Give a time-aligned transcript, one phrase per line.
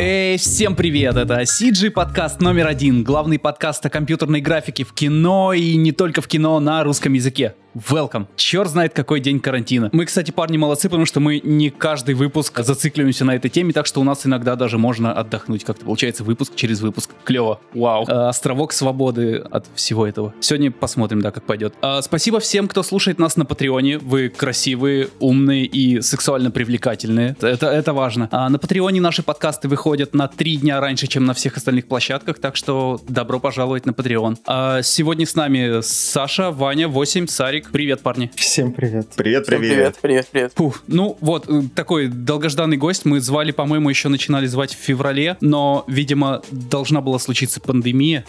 [0.00, 0.29] Hey.
[0.30, 1.16] Эй, всем привет!
[1.16, 6.20] Это CG подкаст номер один, главный подкаст о компьютерной графике в кино и не только
[6.20, 7.56] в кино на русском языке.
[7.74, 8.26] Welcome.
[8.34, 9.90] Черт знает, какой день карантина.
[9.92, 13.86] Мы, кстати, парни, молодцы, потому что мы не каждый выпуск зацикливаемся на этой теме, так
[13.86, 15.62] что у нас иногда даже можно отдохнуть.
[15.62, 17.10] Как-то получается выпуск через выпуск.
[17.22, 17.60] Клево.
[17.72, 18.04] Вау.
[18.08, 20.34] Э, островок свободы от всего этого.
[20.40, 21.74] Сегодня посмотрим, да, как пойдет.
[21.80, 23.98] Э, спасибо всем, кто слушает нас на Патреоне.
[23.98, 27.36] Вы красивые, умные и сексуально привлекательные.
[27.40, 28.28] Это, это важно.
[28.32, 32.38] А на Патреоне наши подкасты выходят на три дня раньше, чем на всех остальных площадках,
[32.38, 34.36] так что добро пожаловать на Патреон.
[34.44, 37.70] А сегодня с нами Саша, Ваня, 8, Сарик.
[37.70, 38.30] Привет, парни.
[38.34, 39.08] Всем привет.
[39.16, 39.64] Привет, привет.
[39.64, 40.52] Всем привет, привет, привет.
[40.56, 43.06] Фух, ну вот, э, такой долгожданный гость.
[43.06, 48.26] Мы звали, по-моему, еще начинали звать в феврале, но, видимо, должна была случиться пандемия.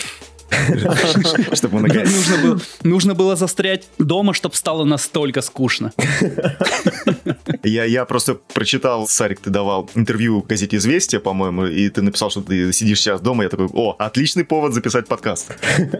[1.53, 5.93] Чтобы нужно было, нужно было застрять дома, чтобы стало настолько скучно.
[7.63, 12.31] Я, я просто прочитал, Сарик, ты давал интервью в газете «Известия», по-моему, и ты написал,
[12.31, 15.51] что ты сидишь сейчас дома, я такой, о, отличный повод записать подкаст.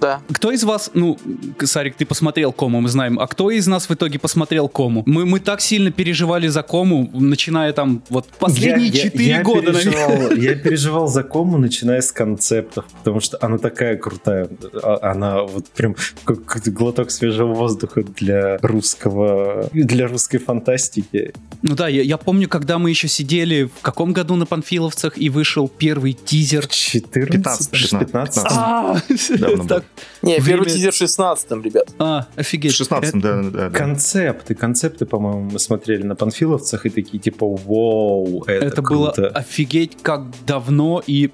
[0.00, 0.20] Да.
[0.32, 1.16] Кто из вас, ну,
[1.60, 5.04] Сарик, ты посмотрел «Кому», мы знаем, а кто из нас в итоге посмотрел «Кому»?
[5.06, 9.72] Мы, мы так сильно переживали за «Кому», начиная там вот последние четыре года.
[9.72, 14.48] Переживал, я переживал за «Кому», начиная с концептов, потому что она такая такая крутая.
[14.82, 21.32] А, она вот прям как глоток свежего воздуха для русского, для русской фантастики.
[21.62, 25.28] Ну да, я, я помню, когда мы еще сидели в каком году на Панфиловцах и
[25.28, 26.66] вышел первый тизер.
[26.66, 27.70] 14?
[27.70, 27.98] 15.
[28.00, 28.44] 15.
[28.50, 28.96] А,
[30.22, 31.88] Не, первый тизер в 16 ребят.
[31.98, 32.72] А, офигеть.
[32.72, 33.70] В 16 да, да.
[33.70, 39.98] Концепты, концепты, по-моему, мы смотрели на Панфиловцах и такие типа, вау, это Это было офигеть
[40.02, 41.30] как давно и...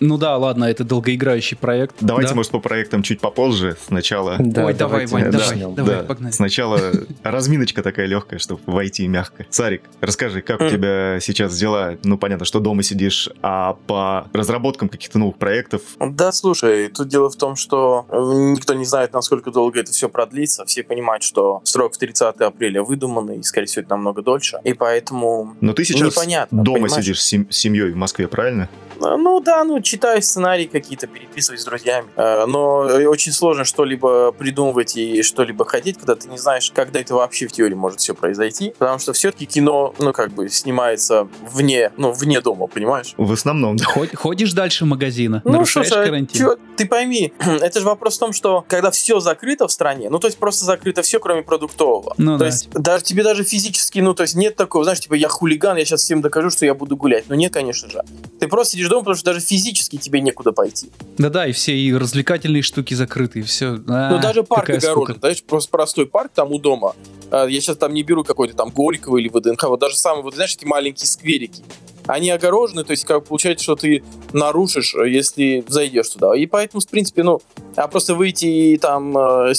[0.00, 2.01] Ну да, ладно, это долгоиграющий проект.
[2.02, 2.36] Давайте, да?
[2.36, 3.76] может, по проектам чуть попозже.
[3.86, 4.36] Сначала...
[4.38, 6.02] Да, Ой, давай, Вань, да, давай, давай, да.
[6.02, 6.32] погнали.
[6.32, 6.78] Сначала
[7.22, 9.46] разминочка такая легкая, чтобы войти мягко.
[9.50, 11.96] Сарик, расскажи, как у тебя сейчас дела?
[12.04, 15.82] Ну, понятно, что дома сидишь, а по разработкам каких-то новых проектов?
[16.00, 18.16] Да, слушай, тут дело в том, что э,
[18.52, 20.64] никто не знает, насколько долго это все продлится.
[20.64, 24.58] Все понимают, что срок в 30 апреля выдуманный, и, скорее всего, это намного дольше.
[24.64, 27.04] И поэтому Но ты сейчас непонятно, дома понимаешь?
[27.04, 28.68] сидишь с семьей в Москве, правильно?
[29.00, 31.91] Ну да, ну читаю сценарии какие-то, переписываюсь с друзьями.
[32.16, 37.14] Э, но очень сложно что-либо придумывать и что-либо хотеть, когда ты не знаешь, когда это
[37.14, 38.74] вообще в теории может все произойти.
[38.78, 43.14] Потому что все-таки кино, ну как бы, снимается вне, ну, вне дома, понимаешь?
[43.16, 43.84] В основном, да.
[43.84, 46.40] Ходишь дальше магазина, ну, нарушаешь слушай, карантин.
[46.40, 50.18] Чё, ты пойми, это же вопрос в том, что когда все закрыто в стране, ну
[50.18, 52.14] то есть просто закрыто все, кроме продуктового.
[52.18, 52.46] Ну, то да.
[52.46, 55.84] есть даже тебе даже физически, ну то есть нет такого, знаешь, типа я хулиган, я
[55.84, 57.24] сейчас всем докажу, что я буду гулять.
[57.28, 58.02] Но нет, конечно же.
[58.40, 60.90] Ты просто сидишь дома, потому что даже физически тебе некуда пойти.
[61.18, 63.78] Да-да, и все и развлекательные штуки закрыты, и все.
[63.88, 66.94] А, ну, даже парк огорожен, знаешь, просто простой парк там у дома.
[67.30, 70.34] А, я сейчас там не беру какой-то там Горького или ВДНХ, вот даже самые, вот
[70.34, 71.62] знаешь, эти маленькие скверики
[72.06, 74.02] они огорожены, то есть как получается, что ты
[74.32, 76.36] нарушишь, если зайдешь туда.
[76.36, 77.40] И поэтому, в принципе, ну,
[77.76, 79.52] а просто выйти и там, э,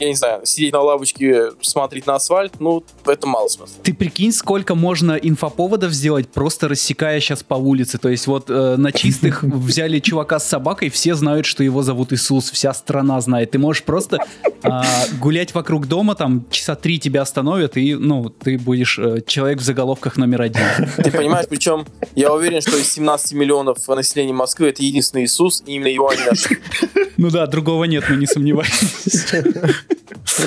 [0.00, 3.76] я не знаю, сидеть на лавочке, смотреть на асфальт, ну, это мало смысла.
[3.82, 7.98] Ты прикинь, сколько можно инфоповодов сделать, просто рассекая сейчас по улице.
[7.98, 12.12] То есть вот э, на чистых взяли чувака с собакой, все знают, что его зовут
[12.12, 13.50] Иисус, вся страна знает.
[13.50, 14.18] Ты можешь просто
[14.62, 14.70] э,
[15.20, 19.62] гулять вокруг дома, там часа три тебя остановят, и, ну, ты будешь э, человек в
[19.62, 20.62] заголовках номер один.
[20.96, 25.72] Ты понимаешь, причем я уверен, что из 17 миллионов населения Москвы это единственный Иисус, и
[25.74, 26.58] именно его они нашли.
[27.16, 29.44] Ну да, другого нет, мы не сомневаемся.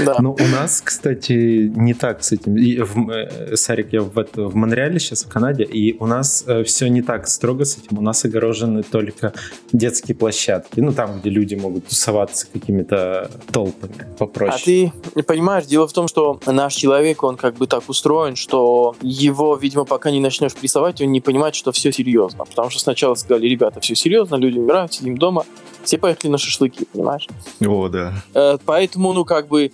[0.05, 0.15] Да.
[0.19, 2.55] Ну, у нас, кстати, не так с этим.
[2.55, 6.63] И в, э, Сарик, я в, в Монреале сейчас, в Канаде, и у нас э,
[6.63, 7.97] все не так строго с этим.
[7.97, 9.33] У нас огорожены только
[9.73, 10.79] детские площадки.
[10.79, 14.93] Ну, там, где люди могут тусоваться какими-то толпами попроще.
[15.05, 18.95] А ты понимаешь, дело в том, что наш человек, он как бы так устроен, что
[19.01, 22.45] его, видимо, пока не начнешь прессовать, он не понимает, что все серьезно.
[22.45, 25.45] Потому что сначала сказали, ребята, все серьезно, люди умирают, сидим дома.
[25.83, 27.27] Все поехали на шашлыки, понимаешь?
[27.65, 28.13] О, да.
[28.33, 29.71] Э, поэтому, ну, как бы,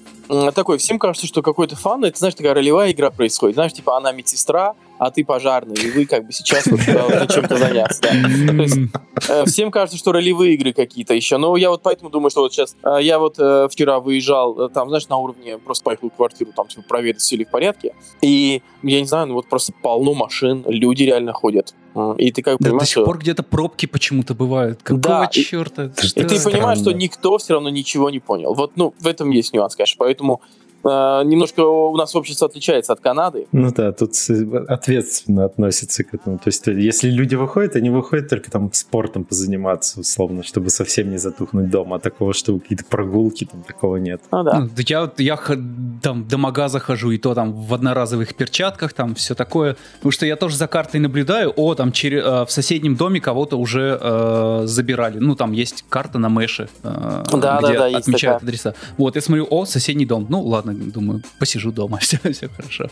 [0.55, 3.55] такой, всем кажется, что какой-то фан, это, знаешь, такая ролевая игра происходит.
[3.55, 7.57] Знаешь, типа, она медсестра, а ты пожарный, и вы как бы сейчас вот должны чем-то
[7.57, 8.01] заняться.
[8.01, 8.09] Да.
[8.09, 8.77] То есть,
[9.29, 11.37] э, всем кажется, что ролевые игры какие-то еще.
[11.37, 12.75] Но я вот поэтому думаю, что вот сейчас...
[12.83, 16.51] Э, я вот э, вчера выезжал, э, там, знаешь, на уровне, просто поехал в квартиру,
[16.55, 17.93] там, типа, проверить, все ли в порядке.
[18.21, 21.73] И, я не знаю, ну вот просто полно машин, люди реально ходят.
[22.17, 24.83] И ты как да, понимаешь, до сих пор где-то пробки почему-то бывают.
[24.83, 25.85] Какого да, черта?
[25.85, 28.53] И, и ты понимаешь, что никто все равно ничего не понял.
[28.53, 29.95] Вот, ну, в этом есть нюанс, конечно.
[29.97, 30.41] Поэтому
[30.83, 33.47] немножко у нас общество отличается от Канады.
[33.51, 34.11] Ну да, тут
[34.67, 36.37] ответственно относится к этому.
[36.37, 41.17] То есть, если люди выходят, они выходят только там спортом позаниматься, условно, чтобы совсем не
[41.17, 41.97] затухнуть дома.
[41.97, 44.21] А такого, что какие-то прогулки, там такого нет.
[44.31, 44.59] Ну да.
[44.59, 45.39] Ну, я, я
[46.01, 49.77] там до магаза хожу, и то там в одноразовых перчатках, там все такое.
[49.97, 53.57] Потому что я тоже за картой наблюдаю, о, там через, э, в соседнем доме кого-то
[53.57, 55.19] уже э, забирали.
[55.19, 58.75] Ну, там есть карта на Мэше, э, да, где да, да, отмечают адреса.
[58.97, 60.27] Вот, я смотрю, о, соседний дом.
[60.29, 62.87] Ну, ладно, думаю, посижу дома, все, все хорошо.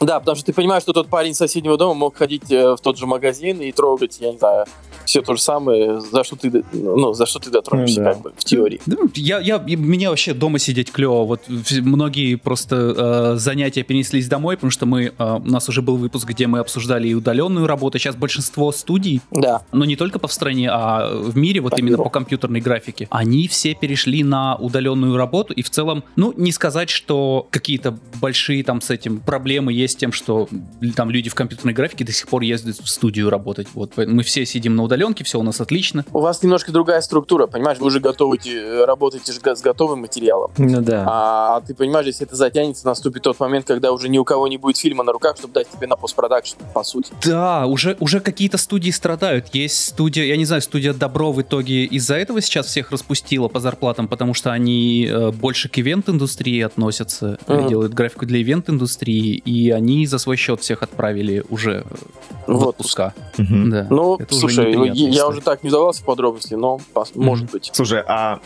[0.00, 2.98] Да, потому что ты понимаешь, что тот парень соседнего дома мог ходить э, в тот
[2.98, 4.66] же магазин и трогать, я не знаю,
[5.04, 8.12] все то же самое, за что ты, ну, за что ты дотронешься, да.
[8.12, 8.80] как бы, в теории.
[8.86, 11.24] Ну, я, я, мне вообще дома сидеть клево.
[11.24, 11.40] Вот
[11.80, 16.28] многие просто э, занятия перенеслись домой, потому что мы, э, у нас уже был выпуск,
[16.28, 17.98] где мы обсуждали и удаленную работу.
[17.98, 19.62] Сейчас большинство студий, да.
[19.72, 22.04] но не только по в стране, а в мире, вот по именно миру.
[22.04, 26.90] по компьютерной графике, они все перешли на удаленную работу, и в целом, ну, не сказать,
[26.90, 30.48] что какие-то большие там с этим проблемы есть с тем, что
[30.96, 33.68] там люди в компьютерной графике до сих пор ездят в студию работать.
[33.74, 36.04] Вот мы все сидим на удаленке, все у нас отлично.
[36.12, 40.50] У вас немножко другая структура, понимаешь, вы уже готовите, э, работаете с готовым материалом.
[40.58, 41.04] Ну да.
[41.06, 44.48] А, а ты понимаешь, если это затянется, наступит тот момент, когда уже ни у кого
[44.48, 47.12] не будет фильма на руках, чтобы дать тебе на постпродакшн, по сути.
[47.24, 49.48] Да, уже, уже какие-то студии страдают.
[49.52, 53.60] Есть студия, я не знаю, студия Добро в итоге из-за этого сейчас всех распустила по
[53.60, 56.29] зарплатам, потому что они э, больше к ивент-индустрии
[56.64, 57.68] относятся, mm-hmm.
[57.68, 61.84] делают графику для ивент-индустрии, и они за свой счет всех отправили уже
[62.46, 62.68] в вот.
[62.68, 63.14] отпуска.
[63.36, 63.64] Mm-hmm.
[63.66, 63.86] Да.
[63.90, 67.10] Ну, это слушай, я, я уже так не давался в подробности, но mm-hmm.
[67.14, 67.70] может быть.
[67.72, 68.40] Слушай, а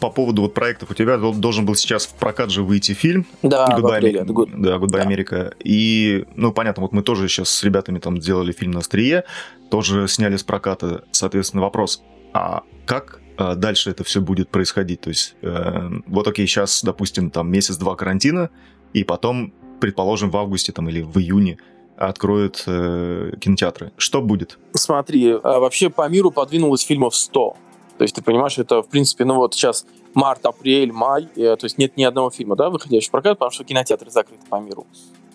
[0.00, 3.26] по поводу вот проектов у тебя должен был сейчас в прокат же выйти фильм.
[3.42, 4.50] Да, Goodbye, апреле, Good.
[4.56, 5.04] Да, Goodbye да.
[5.04, 5.54] America.
[5.62, 9.24] И, ну, понятно, вот мы тоже сейчас с ребятами там сделали фильм на острие,
[9.70, 12.02] тоже сняли с проката, соответственно, вопрос,
[12.32, 15.00] а как дальше это все будет происходить?
[15.00, 18.50] То есть, э, вот окей, сейчас, допустим, там месяц-два карантина,
[18.92, 21.58] и потом, предположим, в августе там или в июне
[21.96, 23.92] откроют э, кинотеатры.
[23.96, 24.58] Что будет?
[24.72, 27.56] Смотри, а, вообще по миру подвинулось фильмов 100.
[27.98, 31.64] То есть ты понимаешь, это в принципе, ну вот сейчас март, апрель, май, э, то
[31.64, 34.86] есть нет ни одного фильма, да, выходящего в прокат, потому что кинотеатры закрыты по миру.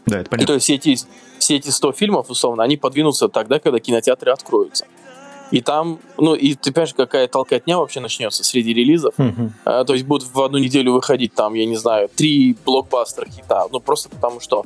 [0.05, 0.43] Да, это понятно.
[0.43, 0.95] И то есть все эти,
[1.39, 4.85] все эти 100 фильмов, условно, они подвинутся тогда, когда кинотеатры откроются.
[5.51, 9.13] И там, ну, и ты понимаешь, какая толкотня вообще начнется среди релизов.
[9.17, 9.51] Uh-huh.
[9.65, 13.67] А, то есть будут в одну неделю выходить там, я не знаю, три блокбастера хита.
[13.71, 14.65] Ну, просто потому что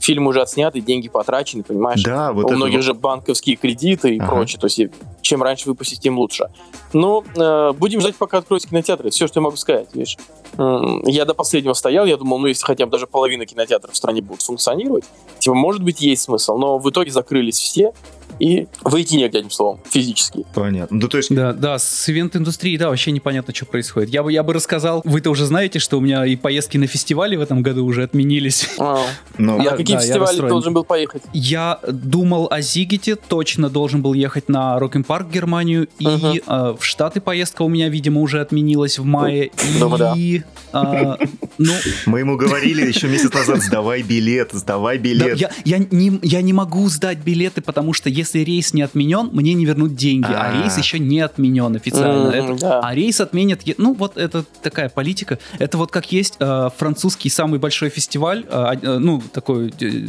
[0.00, 2.02] фильм уже отснятый, деньги потрачены, понимаешь?
[2.02, 2.84] Да, вот У многих вот.
[2.84, 4.30] же банковские кредиты и ага.
[4.30, 4.58] прочее.
[4.60, 4.80] То есть
[5.20, 6.48] чем раньше выпустить, тем лучше.
[6.92, 9.10] Ну, э, будем ждать, пока откроются кинотеатры.
[9.10, 10.16] Все, что я могу сказать, видишь.
[10.56, 14.22] Я до последнего стоял, я думал, ну, если хотя бы даже половина кинотеатров в стране
[14.22, 15.04] будут функционировать,
[15.38, 16.56] типа, может быть, есть смысл.
[16.56, 17.92] Но в итоге закрылись все,
[18.38, 20.44] и выйти негде, одним словом, физически.
[20.54, 20.98] Понятно.
[21.00, 21.34] Ну, то есть...
[21.34, 24.10] Да, да, с ивент-индустрией, да, вообще непонятно, что происходит.
[24.10, 27.36] Я бы, я бы рассказал, вы-то уже знаете, что у меня и поездки на фестивали
[27.36, 28.68] в этом году уже отменились.
[28.78, 29.04] А,
[29.38, 31.22] ну, я, на какие да, фестивали ты должен был поехать?
[31.32, 36.26] Я думал о Зигите, точно должен был ехать на Рок Парк в Германию, и угу.
[36.46, 39.50] э, в Штаты поездка у меня, видимо, уже отменилась в мае.
[39.78, 40.42] Думаю, и,
[40.72, 41.18] да.
[41.20, 41.26] э,
[41.58, 41.72] ну...
[42.06, 45.38] Мы ему говорили еще месяц назад, сдавай билет, сдавай билет.
[45.38, 49.30] Да, я, я, не, я не могу сдать билеты, потому что если рейс не отменен,
[49.32, 52.28] мне не вернут деньги, а, а рейс еще не отменен официально.
[52.28, 52.80] Mm, это, да.
[52.80, 55.38] А рейс отменят, ну вот это такая политика.
[55.58, 60.08] Это вот как есть э, французский самый большой фестиваль, э, э, ну такой э,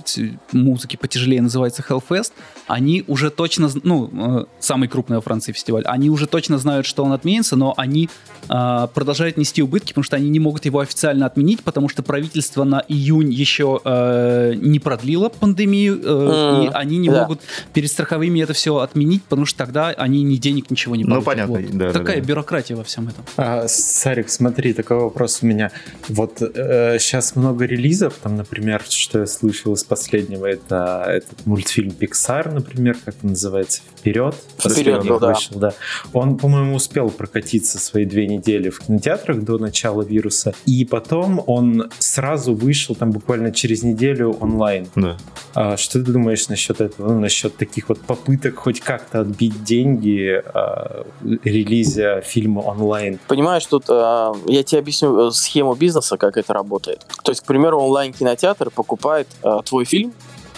[0.51, 2.31] музыки потяжелее называется Hellfest.
[2.67, 7.03] Они уже точно, ну э, самый крупный во Франции фестиваль, они уже точно знают, что
[7.03, 8.09] он отменится, но они
[8.47, 12.63] э, продолжают нести убытки, потому что они не могут его официально отменить, потому что правительство
[12.63, 17.21] на июнь еще э, не продлило пандемию, э, mm, и они не да.
[17.21, 17.41] могут
[17.73, 21.19] перестраховать страховыми это все отменить, потому что тогда они ни денег, ничего не получат.
[21.19, 21.59] Ну, понятно.
[21.59, 21.77] Вот.
[21.77, 22.27] Да, Такая да, да.
[22.27, 23.23] бюрократия во всем этом.
[23.37, 25.71] А, Сарик, смотри, такой вопрос у меня.
[26.07, 31.91] Вот э, сейчас много релизов, там, например, что я слышал из последнего, это этот мультфильм
[31.91, 34.35] Pixar, например, как он называется, «Вперед».
[34.57, 35.33] «Вперед», ну, да.
[35.33, 35.73] Вышел, да.
[36.13, 41.91] Он, по-моему, успел прокатиться свои две недели в кинотеатрах до начала вируса, и потом он
[41.99, 44.87] сразу вышел, там, буквально через неделю онлайн.
[44.95, 45.17] Да.
[45.53, 50.41] А, что ты думаешь насчет этого, ну, насчет таких вот попыток хоть как-то отбить деньги
[50.43, 51.03] э,
[51.43, 53.19] релиза фильма онлайн.
[53.27, 57.05] Понимаешь, тут э, я тебе объясню э, схему бизнеса, как это работает.
[57.23, 60.13] То есть, к примеру, онлайн-кинотеатр покупает э, твой фильм,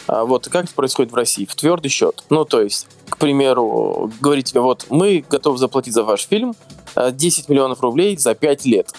[0.08, 2.24] э, вот как это происходит в России, в твердый счет.
[2.30, 6.56] Ну, то есть, к примеру, говорит тебе, вот мы готовы заплатить за ваш фильм
[6.96, 8.94] 10 миллионов рублей за 5 лет.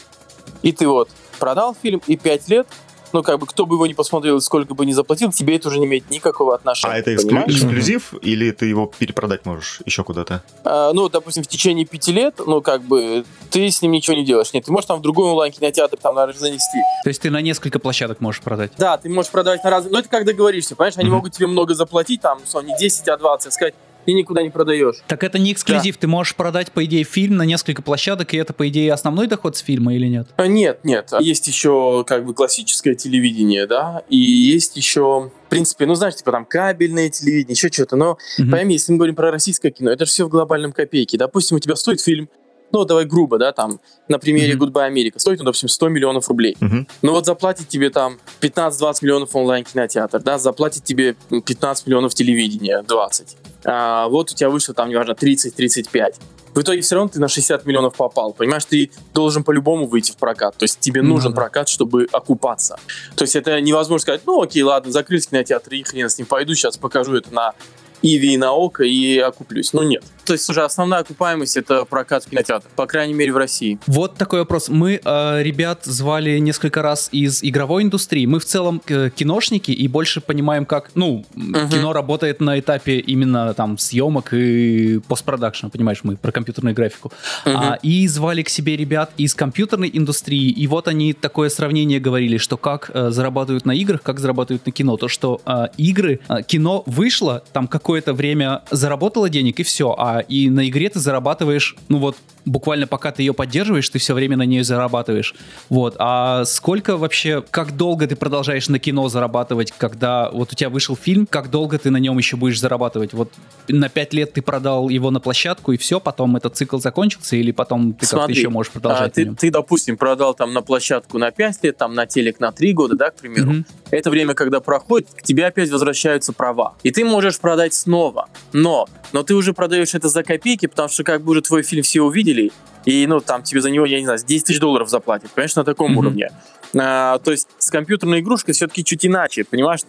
[0.63, 1.09] И ты вот
[1.43, 2.69] продал фильм, и 5 лет
[3.13, 5.79] ну, как бы, кто бы его не посмотрел, сколько бы не заплатил, тебе это уже
[5.79, 6.95] не имеет никакого отношения.
[6.95, 10.43] А это эксклю- эксклюзив или ты его перепродать можешь еще куда-то?
[10.65, 14.25] А, ну, допустим, в течение пяти лет, ну, как бы, ты с ним ничего не
[14.25, 14.55] делаешь.
[14.55, 16.79] Нет, ты можешь там в другой онлайн-кинотеатр там, наверное, занести.
[17.05, 18.73] То есть ты на несколько площадок можешь продать?
[18.79, 19.93] Да, ты можешь продавать на разные...
[19.93, 20.95] Ну, это как договоришься, понимаешь?
[20.97, 21.13] Они mm-hmm.
[21.13, 24.97] могут тебе много заплатить, там, не 10, а 20, сказать, ты никуда не продаешь.
[25.07, 26.01] Так это не эксклюзив, да.
[26.01, 29.57] ты можешь продать, по идее, фильм на несколько площадок, и это, по идее, основной доход
[29.57, 30.29] с фильма или нет?
[30.37, 31.11] А, нет, нет.
[31.21, 36.33] Есть еще, как бы, классическое телевидение, да, и есть еще, в принципе, ну, знаешь, типа
[36.33, 38.51] там кабельное телевидение, еще что-то, но, угу.
[38.51, 41.19] пойми, если мы говорим про российское кино, это же все в глобальном копейке.
[41.19, 42.29] Допустим, у тебя стоит фильм
[42.73, 44.59] ну, давай грубо, да, там, на примере mm-hmm.
[44.59, 46.57] Goodbye America, стоит, ну, допустим, 100 миллионов рублей.
[46.59, 46.89] Mm-hmm.
[47.03, 53.37] Ну, вот заплатить тебе там 15-20 миллионов онлайн-кинотеатр, да, заплатить тебе 15 миллионов телевидения, 20.
[53.65, 56.15] А, вот у тебя вышло там, неважно, 30-35.
[56.55, 58.35] В итоге все равно ты на 60 миллионов попал.
[58.35, 60.57] Понимаешь, ты должен по-любому выйти в прокат.
[60.57, 61.05] То есть тебе mm-hmm.
[61.05, 62.79] нужен прокат, чтобы окупаться.
[63.17, 66.55] То есть это невозможно сказать, ну окей, ладно, закрылись кинотеатры, и хрен с ним, пойду
[66.55, 67.55] сейчас покажу это на
[68.03, 69.73] Иви на ОКО и окуплюсь.
[69.73, 70.05] Ну нет.
[70.25, 73.79] То есть уже основная окупаемость это прокат в кинотеатр, по крайней мере в России.
[73.87, 74.69] Вот такой вопрос.
[74.69, 78.27] Мы э, ребят звали несколько раз из игровой индустрии.
[78.27, 81.71] Мы в целом э, киношники и больше понимаем, как, ну, uh-huh.
[81.71, 87.13] кино работает на этапе именно там съемок и постпродакшена, понимаешь, мы про компьютерную графику.
[87.45, 87.53] Uh-huh.
[87.55, 92.37] А, и звали к себе ребят из компьютерной индустрии, и вот они такое сравнение говорили,
[92.37, 94.97] что как э, зарабатывают на играх, как зарабатывают на кино.
[94.97, 100.21] То, что э, игры, э, кино вышло, там какое-то время заработало денег, и все, а
[100.21, 104.39] и на игре ты зарабатываешь, ну вот, буквально пока ты ее поддерживаешь, ты все время
[104.39, 105.35] на нее зарабатываешь.
[105.69, 105.97] Вот.
[105.99, 110.97] А сколько вообще, как долго ты продолжаешь на кино зарабатывать, когда вот у тебя вышел
[110.97, 113.13] фильм, как долго ты на нем еще будешь зарабатывать?
[113.13, 113.31] Вот
[113.69, 117.53] на пять лет ты продал его на площадку, и все, потом этот цикл закончился, или
[117.53, 119.13] потом ты как-то еще можешь продолжать?
[119.13, 122.53] А, ты, ты, допустим, продал там на площадку на 5 лет, там на телек на
[122.53, 123.53] 3 года, да, к примеру.
[123.53, 123.82] Mm-hmm.
[123.93, 126.75] Это время, когда проходит, к тебе опять возвращаются права.
[126.83, 128.29] И ты можешь продать снова.
[128.55, 131.83] Но, но ты уже продаешь это за копейки, потому что как бы уже твой фильм
[131.83, 132.51] все увидели,
[132.87, 135.65] и, ну, там тебе за него, я не знаю, 10 тысяч долларов заплатят, понимаешь, на
[135.65, 135.99] таком mm-hmm.
[135.99, 136.31] уровне.
[136.75, 139.83] А, то есть с компьютерной игрушкой все-таки чуть иначе, понимаешь?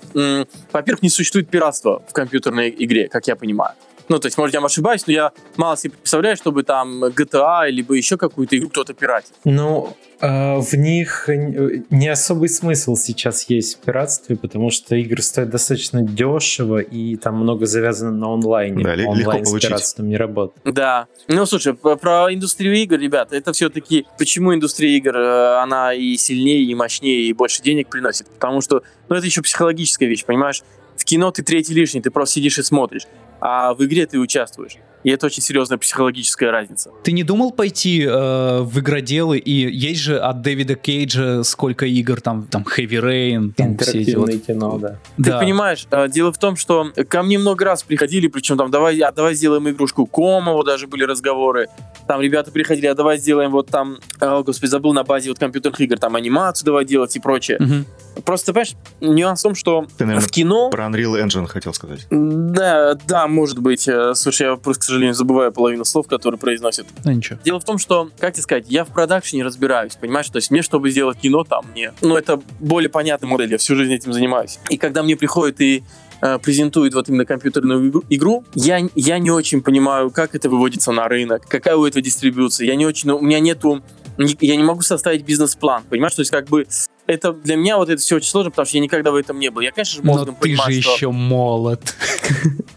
[0.71, 3.73] Во-первых, не существует пиратства в компьютерной игре, как я понимаю.
[4.09, 7.93] Ну, то есть, может, я ошибаюсь, но я мало себе представляю, чтобы там GTA, либо
[7.93, 9.31] еще какую-то игру кто-то пиратит.
[9.43, 15.49] Ну, э, в них не особый смысл сейчас есть в пиратстве, потому что игры стоят
[15.49, 18.83] достаточно дешево, и там много завязано на онлайне.
[18.83, 20.75] Да, Онлайн с пиратством не работает.
[20.75, 21.07] Да.
[21.27, 24.05] Ну, слушай, про индустрию игр, ребята, это все-таки...
[24.17, 28.27] Почему индустрия игр, э, она и сильнее, и мощнее, и больше денег приносит?
[28.27, 30.63] Потому что, ну, это еще психологическая вещь, понимаешь?
[30.95, 33.07] В кино ты третий лишний, ты просто сидишь и смотришь
[33.45, 34.77] а в игре ты участвуешь.
[35.03, 36.91] И это очень серьезная психологическая разница.
[37.03, 39.37] Ты не думал пойти э, в игроделы?
[39.37, 44.15] И есть же от Дэвида Кейджа сколько игр, там, там Heavy Rain, там все эти
[44.15, 44.29] вот...
[44.29, 44.99] кино, да.
[45.17, 45.39] Ты да.
[45.39, 49.11] понимаешь, э, дело в том, что ко мне много раз приходили, причем там, давай, а
[49.11, 51.67] давай сделаем игрушку Кома, вот даже были разговоры.
[52.07, 55.81] Там ребята приходили, а давай сделаем вот там, о, господи, забыл на базе вот компьютерных
[55.81, 57.57] игр, там анимацию давай делать и прочее.
[57.59, 58.12] Угу.
[58.25, 60.69] Просто, понимаешь, нюанс в том, что Ты, наверное, в кино...
[60.69, 62.05] про Unreal Engine хотел сказать.
[62.09, 63.87] Да, да, может быть.
[63.87, 66.87] Э, слушай, я просто, к сожалению, забываю половину слов, которые произносят.
[67.03, 67.39] Ну ничего.
[67.43, 70.29] Дело в том, что, как тебе сказать, я в продакшене разбираюсь, понимаешь?
[70.29, 71.93] То есть мне, чтобы сделать кино, там, мне...
[72.01, 74.59] Ну, это более понятная модель, я всю жизнь этим занимаюсь.
[74.69, 75.83] И когда мне приходит и
[76.21, 81.07] э, презентует вот именно компьютерную игру, я, я не очень понимаю, как это выводится на
[81.07, 82.67] рынок, какая у этого дистрибьюция.
[82.67, 83.09] Я не очень...
[83.11, 83.81] У меня нету
[84.17, 86.13] я не могу составить бизнес-план, понимаешь?
[86.13, 86.65] То есть как бы
[87.05, 89.49] это для меня вот это все очень сложно, потому что я никогда в этом не
[89.49, 89.61] был.
[89.61, 90.93] Я, конечно же, мозгом Но ты понимаю, же что...
[90.93, 91.95] еще молод.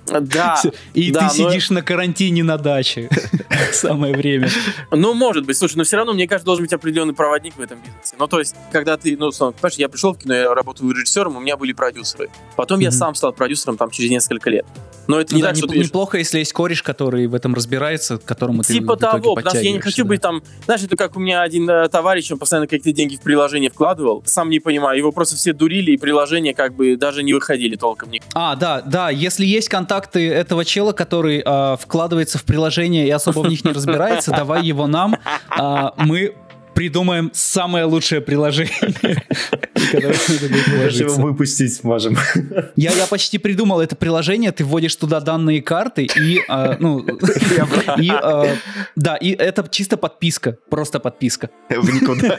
[0.06, 0.60] Да.
[0.94, 1.50] И да, ты но...
[1.50, 3.08] сидишь на карантине на даче.
[3.72, 4.48] Самое время.
[4.90, 5.56] Ну, может быть.
[5.56, 8.16] Слушай, но все равно, мне кажется, должен быть определенный проводник в этом бизнесе.
[8.18, 11.40] Ну, то есть, когда ты, ну, понимаешь, я пришел в кино, я работал режиссером, у
[11.40, 12.30] меня были продюсеры.
[12.56, 12.84] Потом mm-hmm.
[12.84, 14.66] я сам стал продюсером там через несколько лет.
[15.06, 18.18] Но это ну, не да, так, что Неплохо, если есть кореш, который в этом разбирается,
[18.18, 20.08] которому типа ты того, потому что я не хочу да.
[20.08, 20.42] быть там...
[20.64, 24.22] Знаешь, это как у меня один э, товарищ, он постоянно какие-то деньги в приложение вкладывал.
[24.26, 28.10] Сам не понимаю, его просто все дурили, и приложения как бы даже не выходили толком.
[28.34, 33.40] А, да, да, если есть контакты этого чела, который э, вкладывается в приложение и особо
[33.40, 35.16] в них не разбирается, давай его нам.
[35.58, 36.34] Э, мы
[36.76, 39.24] придумаем самое лучшее приложение.
[40.78, 42.16] Даже его выпустить можем.
[42.76, 48.10] Я, я почти придумал это приложение, ты вводишь туда данные карты и, э, ну, и
[48.10, 48.56] э,
[48.94, 51.48] да, и это чисто подписка, просто подписка.
[51.70, 52.38] В никуда.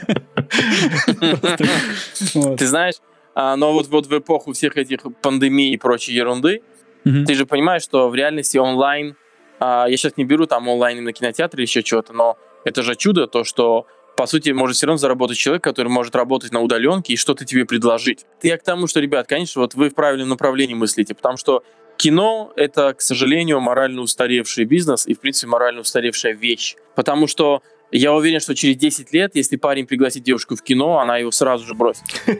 [2.56, 2.94] Ты знаешь,
[3.34, 6.62] а, но вот, вот в эпоху всех этих пандемий и прочей ерунды,
[7.04, 9.16] ты же понимаешь, что в реальности онлайн,
[9.58, 12.94] а, я сейчас не беру там онлайн на кинотеатре или еще что-то, но это же
[12.94, 13.86] чудо, то, что
[14.18, 17.64] по сути, может все равно заработать человек, который может работать на удаленке и что-то тебе
[17.64, 18.26] предложить.
[18.42, 21.62] Я к тому, что, ребят, конечно, вот вы в правильном направлении мыслите, потому что
[21.96, 26.74] кино— это, к сожалению, морально устаревший бизнес и, в принципе, морально устаревшая вещь.
[26.96, 31.16] Потому что я уверен, что через 10 лет, если парень пригласит девушку в кино, она
[31.16, 32.04] его сразу же бросит.
[32.06, 32.32] Фу.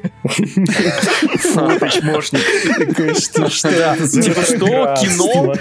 [4.23, 4.95] Типа что?
[5.01, 5.55] Кино?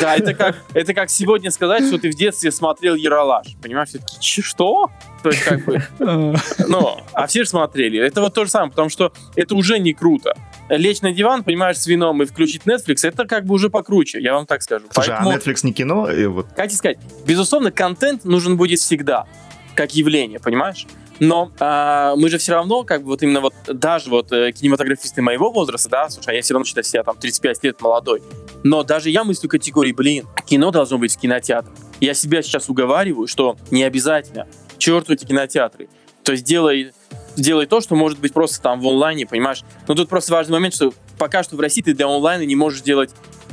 [0.00, 3.46] Да, это как, это как сегодня сказать, что ты в детстве смотрел Яралаш.
[3.62, 3.88] Понимаешь,
[4.20, 4.90] что?
[5.22, 5.82] То есть как бы...
[6.68, 7.98] Ну, а все же смотрели.
[7.98, 10.36] Это вот то же самое, потому что это уже не круто.
[10.70, 14.34] Лечь на диван, понимаешь, с вином и включить Netflix, это как бы уже покруче, я
[14.34, 14.86] вам так скажу.
[14.92, 16.10] Слушай, а Поэтому, а Netflix не кино?
[16.10, 16.46] И вот...
[16.54, 16.98] Как тебе сказать?
[17.26, 19.26] Безусловно, контент нужен будет всегда,
[19.74, 20.86] как явление, понимаешь?
[21.18, 25.20] Но э, мы же все равно, как бы вот именно вот даже вот э, кинематографисты
[25.20, 28.22] моего возраста, да, слушай, а я все равно считаю себя там 35 лет молодой.
[28.62, 31.72] Но даже я мыслю категории, блин, кино должно быть в кинотеатре.
[32.00, 34.46] Я себя сейчас уговариваю, что не обязательно.
[34.78, 35.90] Черт эти кинотеатры.
[36.22, 36.92] То есть делай,
[37.36, 39.62] делай то, что может быть просто там в онлайне, понимаешь?
[39.88, 42.82] Но тут просто важный момент, что пока что в России ты для онлайна не можешь
[42.82, 43.10] делать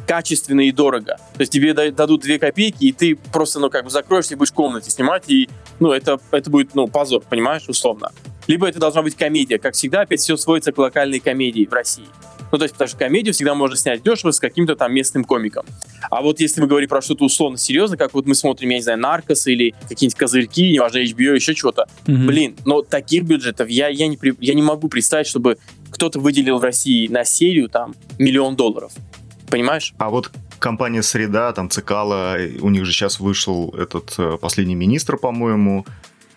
[0.07, 1.17] качественно и дорого.
[1.33, 4.51] То есть тебе дадут две копейки, и ты просто, ну, как бы закроешься и будешь
[4.51, 8.11] в комнате снимать, и, ну, это, это будет, ну, позор, понимаешь, условно.
[8.47, 9.59] Либо это должна быть комедия.
[9.59, 12.07] Как всегда, опять все сводится к локальной комедии в России.
[12.51, 15.65] Ну, то есть, потому что комедию всегда можно снять дешево с каким-то там местным комиком.
[16.09, 18.83] А вот если мы говорим про что-то условно серьезно, как вот мы смотрим, я не
[18.83, 21.87] знаю, Наркос или какие-нибудь козырьки, неважно, HBO, еще что-то.
[22.05, 22.25] Mm-hmm.
[22.25, 25.57] Блин, но таких бюджетов я, я, не, я не могу представить, чтобы
[25.89, 28.91] кто-то выделил в России на серию там миллион долларов.
[29.49, 29.93] Понимаешь?
[29.97, 35.17] А вот компания «Среда», там Цикала, у них же сейчас вышел этот э, последний министр,
[35.17, 35.85] по-моему,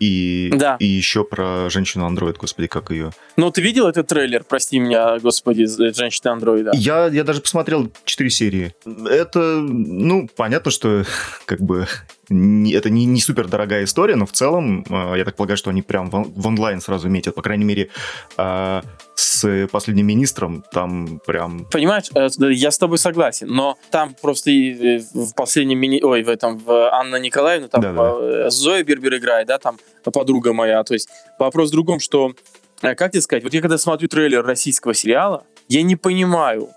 [0.01, 0.77] и, да.
[0.81, 3.11] и еще про женщину-андроид, господи, как ее.
[3.37, 6.73] Ну, ты видел этот трейлер, прости меня, господи, женщины-андроида?
[6.75, 8.75] Я, я даже посмотрел 4 серии.
[8.85, 11.05] Это, ну, понятно, что
[11.45, 11.87] как бы
[12.31, 15.71] не, это не, не супер дорогая история, но в целом, э, я так полагаю, что
[15.71, 17.35] они прям в, в онлайн сразу метят.
[17.35, 17.91] По крайней мере,
[18.39, 18.83] э,
[19.15, 21.67] с последним министром там прям...
[21.71, 26.01] Понимаешь, э, я с тобой согласен, но там просто и в последнем мини...
[26.03, 28.51] Ой, в этом, в Анна Николаевна, там да, да.
[28.51, 30.83] Зоя Бербер играет, да, там подруга моя.
[30.85, 31.09] То есть
[31.39, 32.33] вопрос в другом, что,
[32.81, 36.71] как тебе сказать, вот я когда смотрю трейлер российского сериала, я не понимаю,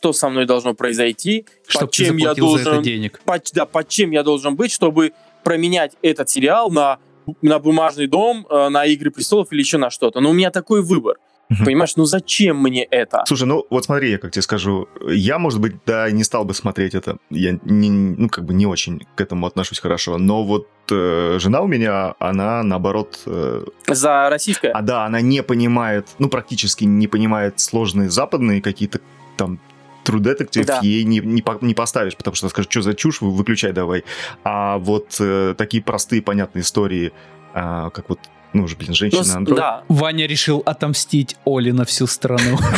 [0.00, 3.20] что со мной должно произойти, Чтоб под чем я должен, денег.
[3.24, 5.12] Под, да, под чем я должен быть, чтобы
[5.44, 6.98] променять этот сериал на
[7.42, 10.20] на бумажный дом, э, на Игры престолов или еще на что-то.
[10.20, 11.16] Но у меня такой выбор.
[11.64, 13.24] Понимаешь, ну зачем мне это?
[13.26, 16.54] Слушай, ну вот смотри, я как тебе скажу, я, может быть, да, не стал бы
[16.54, 17.18] смотреть это.
[17.28, 20.16] Я не, ну, как бы не очень к этому отношусь хорошо.
[20.16, 23.20] Но вот э, жена у меня, она наоборот...
[23.26, 24.70] Э, За российское?
[24.70, 29.00] А да, она не понимает, ну, практически не понимает сложные западные какие-то
[29.36, 29.58] там
[30.04, 30.80] True Detective да.
[30.82, 34.04] ей не, не, не поставишь, потому что скажешь, что за чушь, выключай давай.
[34.44, 37.12] А вот э, такие простые, понятные истории,
[37.54, 38.18] э, как вот
[38.52, 39.54] ну же, блин, женщина ну.
[39.54, 39.84] Да.
[39.88, 42.58] Ваня решил отомстить Оле на всю страну.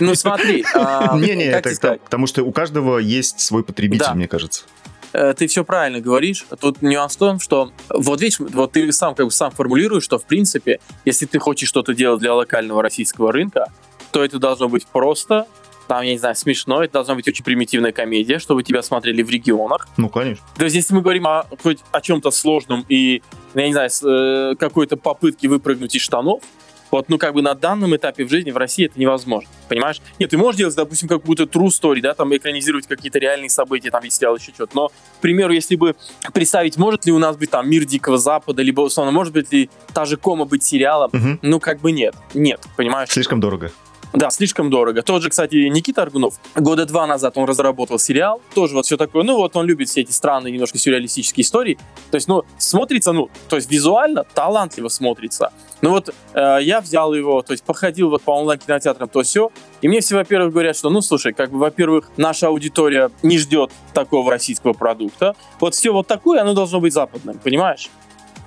[0.00, 0.64] Ну смотри.
[0.74, 4.64] А, Не-не, это потому что у каждого есть свой потребитель, мне кажется
[5.12, 6.46] э, ты все правильно говоришь.
[6.60, 10.18] Тут нюанс в том, что вот видишь, вот ты сам как бы сам формулируешь, что
[10.18, 13.72] в принципе, если ты хочешь что-то делать для локального российского рынка,
[14.10, 15.46] то это должно быть просто,
[15.86, 19.30] там, я не знаю, смешно, это должна быть очень примитивная комедия, чтобы тебя смотрели в
[19.30, 19.88] регионах.
[19.96, 20.44] Ну, конечно.
[20.56, 23.22] То есть, если мы говорим о, хоть о чем-то сложном и,
[23.54, 26.42] я не знаю, э, какой-то попытке выпрыгнуть из штанов,
[26.90, 30.00] вот, ну, как бы на данном этапе в жизни в России это невозможно, понимаешь?
[30.18, 34.04] Нет, ты можешь делать, допустим, какую-то true story, да, там, экранизировать какие-то реальные события, там,
[34.04, 35.96] если еще что-то, но, к примеру, если бы
[36.32, 39.68] представить, может ли у нас быть там мир Дикого Запада, либо, условно, может быть ли
[39.92, 41.38] та же кома быть сериалом, угу.
[41.42, 43.10] ну, как бы нет, нет, понимаешь?
[43.10, 43.72] Слишком дорого.
[44.16, 45.02] Да, слишком дорого.
[45.02, 49.24] Тот же, кстати, Никита Аргунов, года два назад он разработал сериал, тоже вот все такое,
[49.24, 51.78] ну вот он любит все эти странные немножко сюрреалистические истории,
[52.10, 55.52] то есть, ну, смотрится, ну, то есть визуально талантливо смотрится.
[55.82, 59.50] Ну вот э, я взял его, то есть походил вот по онлайн-кинотеатрам, то все,
[59.82, 63.70] и мне все, во-первых, говорят, что, ну, слушай, как бы, во-первых, наша аудитория не ждет
[63.92, 67.90] такого российского продукта, вот все вот такое, оно должно быть западным, понимаешь?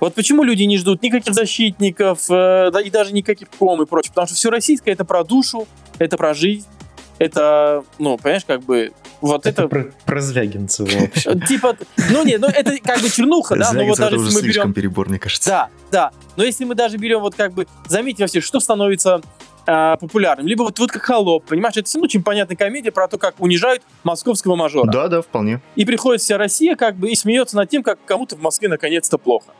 [0.00, 4.10] Вот почему люди не ждут никаких защитников, э, да, и даже никаких ком и прочее.
[4.10, 6.66] Потому что все российское это про душу, это про жизнь,
[7.18, 9.62] это, ну, понимаешь, как бы вот это...
[9.62, 9.68] это...
[9.68, 11.38] Про, про Звягинцева вообще.
[11.46, 11.76] Типа,
[12.10, 14.72] ну не, ну это как бы чернуха, да, но вот даже если мы берем...
[14.72, 15.50] перебор, мне кажется.
[15.50, 19.20] Да, да, но если мы даже берем вот как бы, заметьте вообще, что становится
[19.66, 20.46] э, популярным.
[20.46, 23.82] Либо вот, вот как «Холоп», понимаешь, это ну, очень понятная комедия про то, как унижают
[24.02, 24.90] московского мажора.
[24.90, 25.60] Да, да, вполне.
[25.76, 29.18] И приходит вся Россия как бы и смеется над тем, как кому-то в Москве наконец-то
[29.18, 29.52] плохо.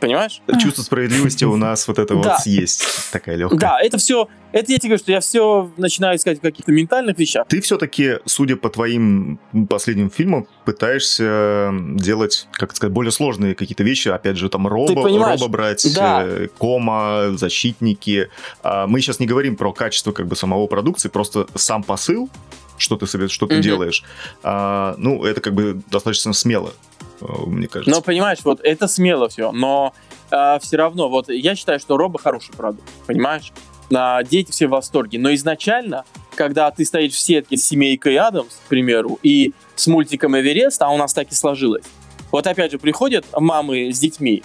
[0.00, 0.40] Понимаешь?
[0.60, 3.58] Чувство справедливости у нас вот это вот есть, такая легкая.
[3.58, 7.18] Да, это все, это я тебе говорю, что я все начинаю искать в каких-то ментальных
[7.18, 7.46] вещах.
[7.48, 14.08] Ты все-таки, судя по твоим последним фильмам, пытаешься делать, как сказать, более сложные какие-то вещи,
[14.08, 16.22] опять же, там робо, робо брать, да.
[16.24, 18.30] Э, кома, защитники.
[18.62, 22.30] А мы сейчас не говорим про качество как бы самого продукции, просто сам посыл,
[22.78, 23.62] что ты что ты угу.
[23.62, 24.04] делаешь,
[24.42, 26.72] а, ну, это как бы достаточно смело.
[27.20, 27.90] Э, мне кажется.
[27.90, 29.94] Но понимаешь, вот это смело все, но
[30.30, 33.52] э, все равно, вот я считаю, что Роба хороший продукт, понимаешь?
[33.90, 36.04] На дети все в восторге, но изначально,
[36.34, 40.90] когда ты стоишь в сетке с семейкой Адамс, к примеру, и с мультиком Эверест, а
[40.90, 41.84] у нас так и сложилось.
[42.30, 44.42] Вот опять же, приходят мамы с детьми,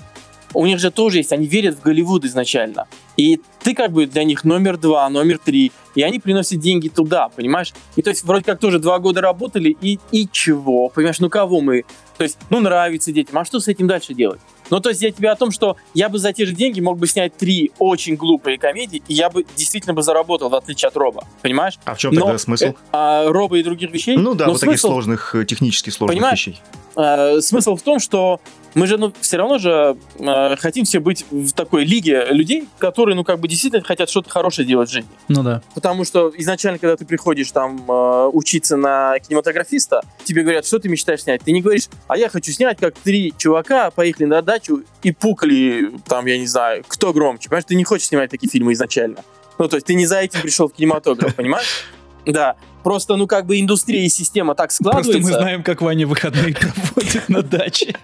[0.53, 2.87] у них же тоже есть, они верят в Голливуд изначально.
[3.17, 7.29] И ты как бы для них номер два, номер три, и они приносят деньги туда,
[7.29, 7.73] понимаешь?
[7.95, 11.61] И то есть вроде как тоже два года работали, и, и чего, понимаешь, ну кого
[11.61, 11.83] мы?
[12.17, 14.39] То есть, ну нравится детям, а что с этим дальше делать?
[14.69, 16.97] Ну, то есть я тебе о том, что я бы за те же деньги мог
[16.97, 20.97] бы снять три очень глупые комедии, и я бы действительно бы заработал, в отличие от
[20.97, 21.77] Роба, понимаешь?
[21.85, 22.65] А в чем Но, тогда смысл?
[22.65, 24.17] Э, а, Роба и других вещей?
[24.17, 26.47] Ну да, вот смысл, таких сложных, э, технически сложных понимаешь?
[26.47, 26.61] вещей.
[26.95, 28.39] Э, смысл в том, что
[28.75, 33.15] мы же, ну, все равно же э, хотим все быть в такой лиге людей, которые,
[33.15, 35.09] ну, как бы действительно хотят что-то хорошее делать в жизни.
[35.27, 35.61] Ну да.
[35.75, 40.89] Потому что изначально, когда ты приходишь там э, учиться на кинематографиста, тебе говорят, что ты
[40.89, 41.41] мечтаешь снять.
[41.43, 45.91] Ты не говоришь, а я хочу снять, как три чувака поехали на дачу и пукали,
[46.07, 47.49] там, я не знаю, кто громче.
[47.49, 49.23] Понимаешь, ты не хочешь снимать такие фильмы изначально.
[49.59, 51.67] Ну, то есть ты не за этим пришел в кинематограф, понимаешь?
[52.25, 52.55] Да.
[52.83, 55.11] Просто, ну, как бы индустрия и система так складывается.
[55.11, 56.92] Просто мы знаем, как Ваня выходные проводит
[57.27, 57.95] на даче.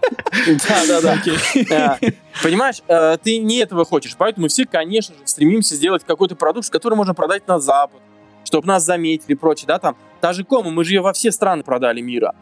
[0.67, 1.21] Да, да,
[1.69, 1.99] да.
[2.43, 6.69] Понимаешь, э, ты не этого хочешь, поэтому мы все, конечно же, стремимся сделать какой-то продукт,
[6.69, 8.01] который можно продать на Запад,
[8.43, 9.97] чтобы нас заметили и прочее, да, там.
[10.21, 12.35] Та же Кома, мы же ее во все страны продали мира.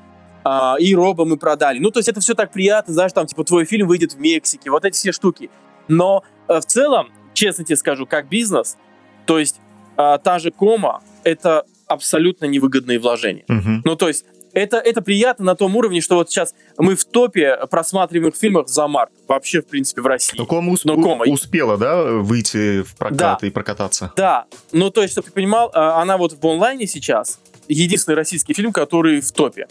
[0.44, 1.80] А, и Роба мы продали.
[1.80, 4.72] Ну, то есть это все так приятно, знаешь, там, типа, твой фильм выйдет в Мексике,
[4.72, 5.50] вот эти все штуки.
[5.88, 8.78] Но э, в целом, честно тебе скажу, как бизнес,
[9.26, 9.60] то есть
[9.98, 13.46] э, та же Кома, это абсолютно невыгодные вложения.
[13.50, 13.82] Угу.
[13.84, 14.26] Ну, то есть
[14.58, 18.88] это, это приятно на том уровне, что вот сейчас мы в топе просматриваемых фильмов за
[18.88, 19.12] март.
[19.28, 20.38] Вообще, в принципе, в России.
[20.38, 20.86] Но Кома, усп...
[20.86, 23.48] Но Кома успела, да, выйти в прокат да.
[23.48, 24.14] и прокататься?
[24.16, 24.46] Да.
[24.72, 28.72] Ну, то есть, чтобы ты понимал, а, она вот в онлайне сейчас единственный российский фильм,
[28.72, 29.68] который в топе.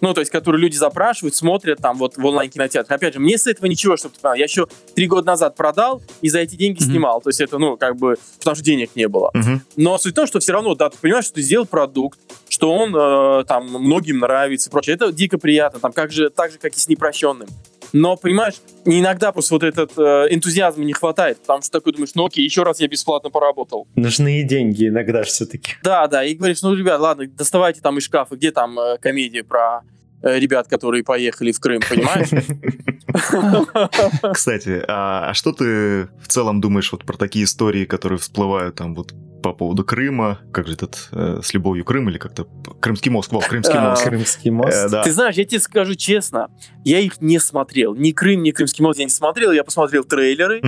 [0.00, 2.94] Ну, то есть, которые люди запрашивают, смотрят там вот в онлайн-кинотеатре.
[2.94, 4.36] Опять же, мне с этого ничего, чтобы ты понял.
[4.36, 6.84] Я еще три года назад продал и за эти деньги mm-hmm.
[6.84, 7.20] снимал.
[7.20, 9.30] То есть это, ну, как бы, потому что денег не было.
[9.34, 9.60] Mm-hmm.
[9.76, 12.72] Но суть в том, что все равно, да, ты понимаешь, что ты сделал продукт, что
[12.72, 14.94] он э, там многим нравится и прочее.
[14.94, 17.48] Это дико приятно, там, как же, так же, как и с непрощенным.
[17.92, 22.26] Но, понимаешь, иногда просто вот этот э, энтузиазм не хватает, потому что такой думаешь, ну
[22.26, 23.86] окей, еще раз я бесплатно поработал.
[23.96, 25.74] Нужны деньги иногда все-таки.
[25.82, 29.42] Да, да, и говоришь, ну, ребят, ладно, доставайте там из шкафа, где там э, комедия
[29.42, 29.82] про
[30.22, 32.28] э, ребят, которые поехали в Крым, понимаешь?
[34.32, 38.94] Кстати, а, а что ты в целом думаешь вот про такие истории, которые всплывают там
[38.94, 42.46] вот по поводу Крыма, как же этот, э, с любовью Крым или как-то
[42.80, 44.04] Крымский мост, во, Крымский а, мост.
[44.04, 44.86] Крымский мост.
[44.86, 45.02] Э, да.
[45.02, 46.48] Ты знаешь, я тебе скажу честно,
[46.84, 47.94] я их не смотрел.
[47.94, 50.60] Ни Крым, ни Крымский мост я не смотрел, я посмотрел трейлеры.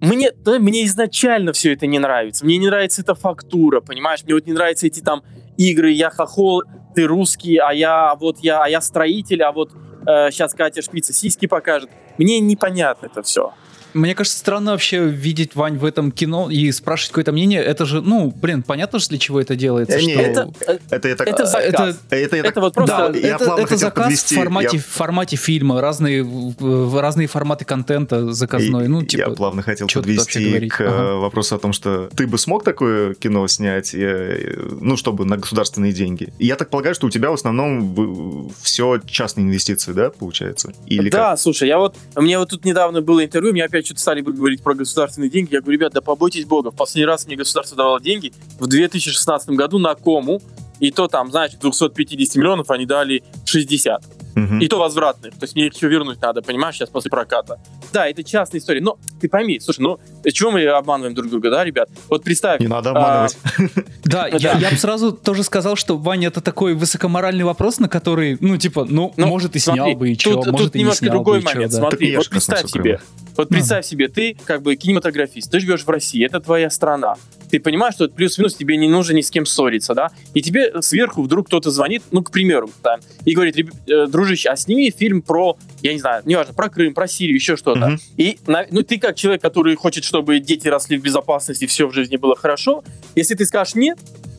[0.00, 2.44] Мне, да, мне изначально все это не нравится.
[2.44, 4.22] Мне не нравится эта фактура, понимаешь?
[4.24, 5.24] Мне вот не нравятся эти там
[5.56, 6.62] игры, я хохол,
[6.94, 9.72] ты русский, а я вот я, а я строитель, а вот
[10.06, 11.90] э, сейчас Катя Шпица сиськи покажет.
[12.16, 13.52] Мне непонятно это все.
[13.94, 17.62] Мне кажется, странно вообще видеть Вань в этом кино и спрашивать какое-то мнение.
[17.62, 19.96] Это же, ну, блин, понятно же, для чего это делается.
[19.96, 20.20] Э, что...
[20.20, 20.50] это,
[20.90, 21.64] это, это, это заказ.
[21.64, 23.10] Это, это, это, это вот просто...
[23.12, 24.82] Да, это, это заказ подвести, в, формате, я...
[24.82, 26.26] в формате фильма, разные,
[26.60, 28.84] разные форматы контента заказной.
[28.84, 31.14] И, ну, типа, я плавно хотел подвести к ага.
[31.16, 36.32] вопросу о том, что ты бы смог такое кино снять, ну, чтобы на государственные деньги.
[36.38, 40.72] Я так полагаю, что у тебя в основном все частные инвестиции, да, получается?
[40.86, 41.40] Или да, как?
[41.40, 44.62] слушай, я вот, мне вот тут недавно было интервью, мне опять опять что-то стали говорить
[44.62, 45.54] про государственные деньги.
[45.54, 46.70] Я говорю, ребят, да побойтесь бога.
[46.70, 50.42] В последний раз мне государство давало деньги в 2016 году на кому.
[50.80, 54.02] И то там, знаешь, 250 миллионов они дали 60.
[54.36, 54.56] Угу.
[54.60, 55.34] И то возвратных.
[55.34, 57.58] То есть мне их еще вернуть надо, понимаешь, сейчас после проката.
[57.92, 58.80] Да, это частная история.
[58.80, 59.98] Но ты пойми, слушай, ну
[60.32, 61.88] чего мы обманываем друг друга, да, ребят?
[62.08, 62.60] Вот представь.
[62.60, 63.36] Не надо обманывать.
[63.58, 63.62] А,
[64.04, 68.56] да, я бы сразу тоже сказал, что, Ваня, это такой высокоморальный вопрос, на который, ну,
[68.56, 71.72] типа, ну, ну может, и снял бы, и что, может, и не снял другой момент.
[71.72, 73.00] Смотри, вот представь себе,
[73.36, 77.16] вот представь себе, ты как бы кинематографист, ты живешь в России, это твоя страна.
[77.50, 80.10] Ты понимаешь, что плюс-минус тебе не нужно ни с кем ссориться, да?
[80.34, 83.56] И тебе сверху вдруг кто-то звонит, ну, к примеру, да, и говорит,
[83.86, 87.56] э, дружище, а сними фильм про, я не знаю, неважно, про Крым, про Сирию, еще
[87.56, 87.80] что-то.
[87.80, 88.00] Uh-huh.
[88.16, 92.16] И, ну, ты как человек, который хочет, чтобы дети росли в безопасности, все в жизни
[92.16, 92.84] было хорошо,
[93.14, 93.98] если ты скажешь нет,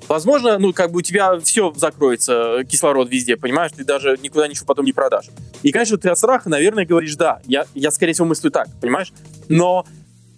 [0.09, 4.65] Возможно, ну, как бы у тебя все закроется, кислород везде, понимаешь, ты даже никуда ничего
[4.65, 5.27] потом не продашь.
[5.61, 9.13] И, конечно, ты от страха, наверное, говоришь, да, я, я скорее всего, мыслю так, понимаешь?
[9.49, 9.85] Но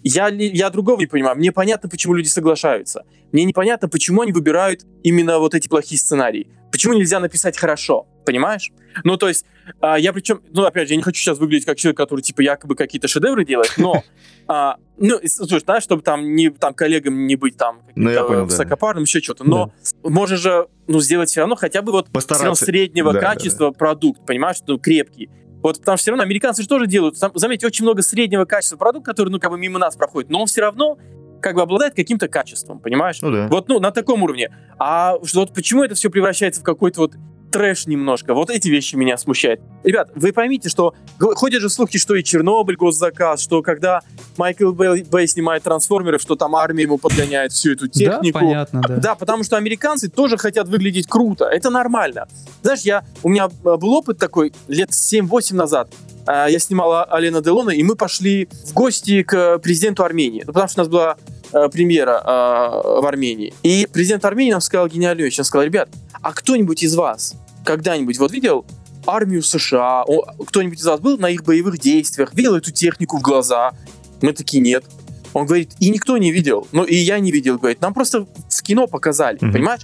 [0.02, 1.36] я, я другого не понимаю.
[1.36, 3.04] Мне понятно, почему люди соглашаются.
[3.30, 6.48] Мне непонятно, почему они выбирают именно вот эти плохие сценарии.
[6.70, 8.72] Почему нельзя написать хорошо, понимаешь?
[9.04, 9.44] Ну, то есть,
[9.80, 12.40] а, я причем, ну, опять же, я не хочу сейчас выглядеть как человек, который, типа,
[12.40, 14.02] якобы какие-то шедевры делает, но,
[14.48, 18.40] а, ну, слушай, знаешь, чтобы там, не, там коллегам не быть там Ну, я понял,
[18.40, 18.44] да.
[18.46, 22.28] высокопарным, еще что-то, но можно же, ну, сделать все равно хотя бы вот все равно
[22.28, 22.64] Постараться.
[22.64, 25.30] среднего Да, да, качества продукт, понимаешь, ну, крепкий.
[25.62, 28.76] Вот потому что все равно американцы же тоже делают, там, заметьте, очень много среднего качества
[28.76, 30.98] продукт, который, ну, как бы мимо нас проходит, но он все равно
[31.40, 33.20] как бы обладает каким-то качеством, понимаешь?
[33.20, 33.48] Ну да.
[33.48, 34.50] Вот, ну, на таком уровне.
[34.78, 37.14] А вот почему это все превращается в какой-то вот
[37.52, 38.34] трэш немножко?
[38.34, 39.60] Вот эти вещи меня смущают.
[39.84, 44.00] Ребят, вы поймите, что ходят же слухи, что и Чернобыль госзаказ, что когда
[44.36, 48.38] Майкл Бэй, Бэй снимает трансформеров, что там армия ему подгоняет всю эту технику.
[48.38, 48.96] Да, понятно, да.
[48.96, 51.44] Да, потому что американцы тоже хотят выглядеть круто.
[51.44, 52.26] Это нормально.
[52.62, 55.88] Знаешь, я, у меня э, был опыт такой лет 7-8 назад.
[56.26, 60.42] А, Я снимала Алена Делона, и мы пошли в гости к э, президенту Армении.
[60.46, 61.16] Ну, потому что у нас была
[61.52, 63.52] э, премьера э, в Армении.
[63.62, 65.38] И президент Армении нам сказал, гениальную вещь.
[65.38, 65.88] Он сказал, ребят,
[66.20, 68.64] а кто-нибудь из вас когда-нибудь вот видел
[69.06, 70.04] армию США?
[70.46, 72.34] Кто-нибудь из вас был на их боевых действиях?
[72.34, 73.72] Видел эту технику в глаза?
[74.20, 74.84] Мы такие, нет.
[75.32, 76.68] Он говорит, и никто не видел.
[76.72, 77.80] Ну, и я не видел, говорит.
[77.80, 79.52] Нам просто в кино показали, Мгм.
[79.52, 79.80] понимаешь?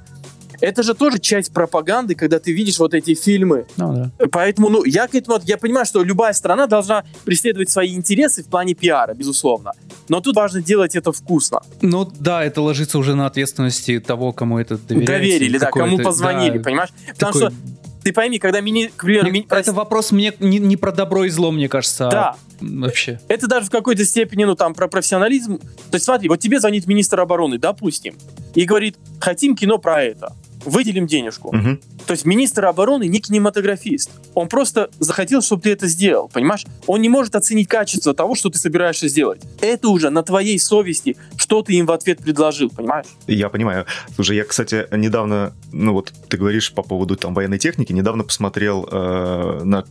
[0.61, 3.67] Это же тоже часть пропаганды, когда ты видишь вот эти фильмы.
[3.77, 4.27] Ну, да.
[4.31, 8.47] Поэтому, ну, я к этому, я понимаю, что любая страна должна преследовать свои интересы в
[8.47, 9.73] плане пиара, безусловно.
[10.09, 11.61] Но тут важно делать это вкусно.
[11.83, 15.13] Ну да, это ложится уже на ответственности того, кому это доверяется.
[15.13, 16.91] Доверили, да, кому позвонили, да, понимаешь?
[17.15, 17.59] Потому такой- что
[18.03, 21.29] ты пойми, когда мини, к примеру, мини- это вопрос мне не, не про добро и
[21.29, 23.21] зло, мне кажется, а да, вообще.
[23.29, 25.59] это даже в какой-то степени, ну, там, про профессионализм.
[25.59, 28.15] То есть, смотри, вот тебе звонит министр обороны, допустим,
[28.55, 30.33] и говорит, хотим кино про это,
[30.65, 31.55] выделим денежку.
[31.55, 31.81] Мгм.
[32.09, 34.11] То есть министр обороны не кинематографист.
[34.35, 36.65] Он просто захотел, чтобы ты это сделал, понимаешь?
[36.87, 39.43] Он не может оценить качество того, что ты собираешься сделать.
[39.61, 43.05] Это уже на твоей совести, что ты им в ответ предложил, понимаешь?
[43.27, 43.85] Я понимаю.
[44.15, 48.89] Слушай, я, кстати, недавно, ну вот ты говоришь по поводу там военной техники, недавно посмотрел
[48.91, 49.85] э, на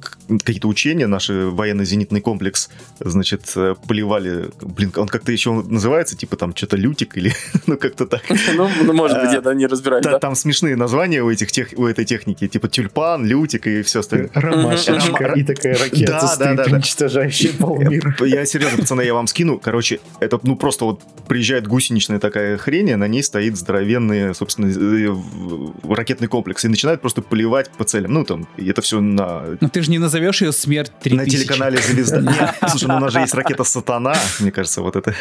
[0.43, 6.55] какие-то учения, наш военно-зенитный комплекс, значит, э, поливали, блин, он как-то еще называется, типа там
[6.55, 7.31] что-то лютик или,
[7.67, 8.23] ну как-то так.
[8.55, 10.03] Ну, ну, может быть, А, я не разбираюсь?
[10.19, 14.29] Там смешные названия у, этих тех, у этой техники, типа тюльпан, лютик и все остальное.
[14.33, 15.39] Ромашечка Мгм.
[15.39, 16.75] и такая ракета Да, да, стоит, да, да.
[16.75, 18.15] уничтожающая полмира.
[18.25, 19.59] Я серьезно, пацаны, я вам скину.
[19.59, 24.67] Короче, это ну просто вот приезжает гусеничная такая хрень, и на ней стоит здоровенный, собственно,
[24.67, 26.63] э, ракетный комплекс.
[26.65, 28.13] И начинает просто поливать по целям.
[28.13, 31.15] Ну, там, и это все на, Ну ты же не назовешь ее смерть 3000.
[31.17, 32.19] на телеканале «Звезда».
[32.21, 35.13] Нет, слушай, ну у нас же есть ракета «Сатана», мне кажется, вот это.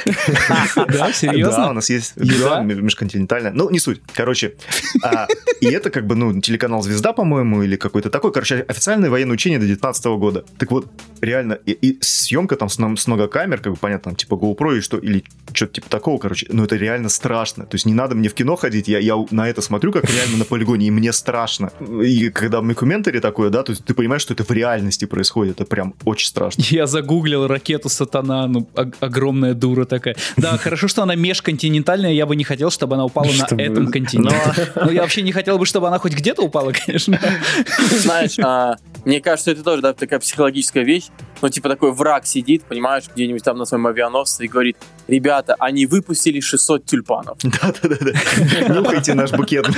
[0.76, 1.72] Да, Да, у серьезно?
[1.72, 3.52] нас есть да, межконтинентальная.
[3.52, 4.00] Ну, не суть.
[4.14, 4.54] Короче,
[5.02, 5.26] а,
[5.60, 8.32] и это как бы, ну, телеканал «Звезда», по-моему, или какой-то такой.
[8.32, 10.44] Короче, официальное военное учение до 19 года.
[10.58, 10.86] Так вот,
[11.20, 14.78] реально, и, и съемка там с, с много камер, как бы, понятно, там, типа GoPro
[14.78, 16.46] и что, или что-то типа такого, короче.
[16.50, 17.64] Но это реально страшно.
[17.66, 20.38] То есть не надо мне в кино ходить, я, я на это смотрю, как реально
[20.38, 21.70] на полигоне, и мне страшно.
[22.02, 25.64] И когда микументари такое, да, то есть ты понимаешь, что это в реальности происходит, это
[25.64, 26.62] прям очень страшно.
[26.68, 30.16] Я загуглил ракету Сатана, ну, ог- огромная дура такая.
[30.36, 33.86] Да, хорошо, что она межконтинентальная, я бы не хотел, чтобы она упала на Чтобы- этом
[33.90, 34.36] континенте.
[34.76, 37.18] Ну, я вообще не хотел бы, чтобы она хоть где-то упала, конечно.
[37.90, 41.04] Знаешь, а, мне кажется, это тоже да, такая психологическая вещь.
[41.42, 45.86] Ну, типа такой враг сидит, понимаешь, где-нибудь там на своем авианосце и говорит, ребята, они
[45.86, 47.38] выпустили 600 тюльпанов.
[47.42, 48.74] Да-да-да.
[48.74, 49.66] Нюхайте наш букет.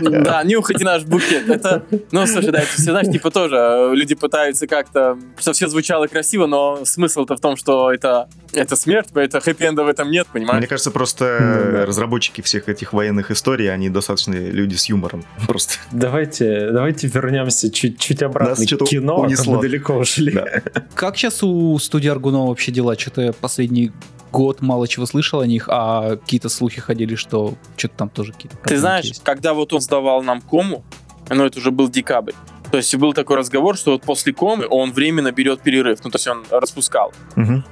[0.00, 1.48] Да, нюхайте наш букет.
[1.48, 5.68] Это, ну, слушай, да, это все, знаешь, типа тоже э, люди пытаются как-то, чтобы все
[5.68, 10.26] звучало красиво, но смысл-то в том, что это, это смерть, это хэппи-энда в этом нет,
[10.32, 10.58] понимаешь?
[10.58, 11.86] Мне кажется, просто Ну да.
[11.86, 15.24] разработчики всех этих военных историй, они достаточно люди с юмором.
[15.46, 15.74] Просто.
[15.98, 19.56] Давайте, давайте вернемся чуть-чуть обратно Нас что-то к кино, а унесло.
[19.56, 20.32] мы далеко ушли.
[20.32, 20.46] Да.
[20.94, 22.96] Как сейчас у студии Аргунова вообще дела?
[22.98, 23.92] Что-то я последний
[24.32, 28.56] год мало чего слышал о них, а какие-то слухи ходили, что что-то там тоже какие-то
[28.64, 29.22] Ты знаешь, есть.
[29.24, 30.84] когда вот он сдавал нам кому,
[31.30, 32.32] ну, это уже был декабрь,
[32.70, 36.16] то есть был такой разговор, что вот после комы он временно берет перерыв, ну, то
[36.16, 37.64] есть он распускал Мгм.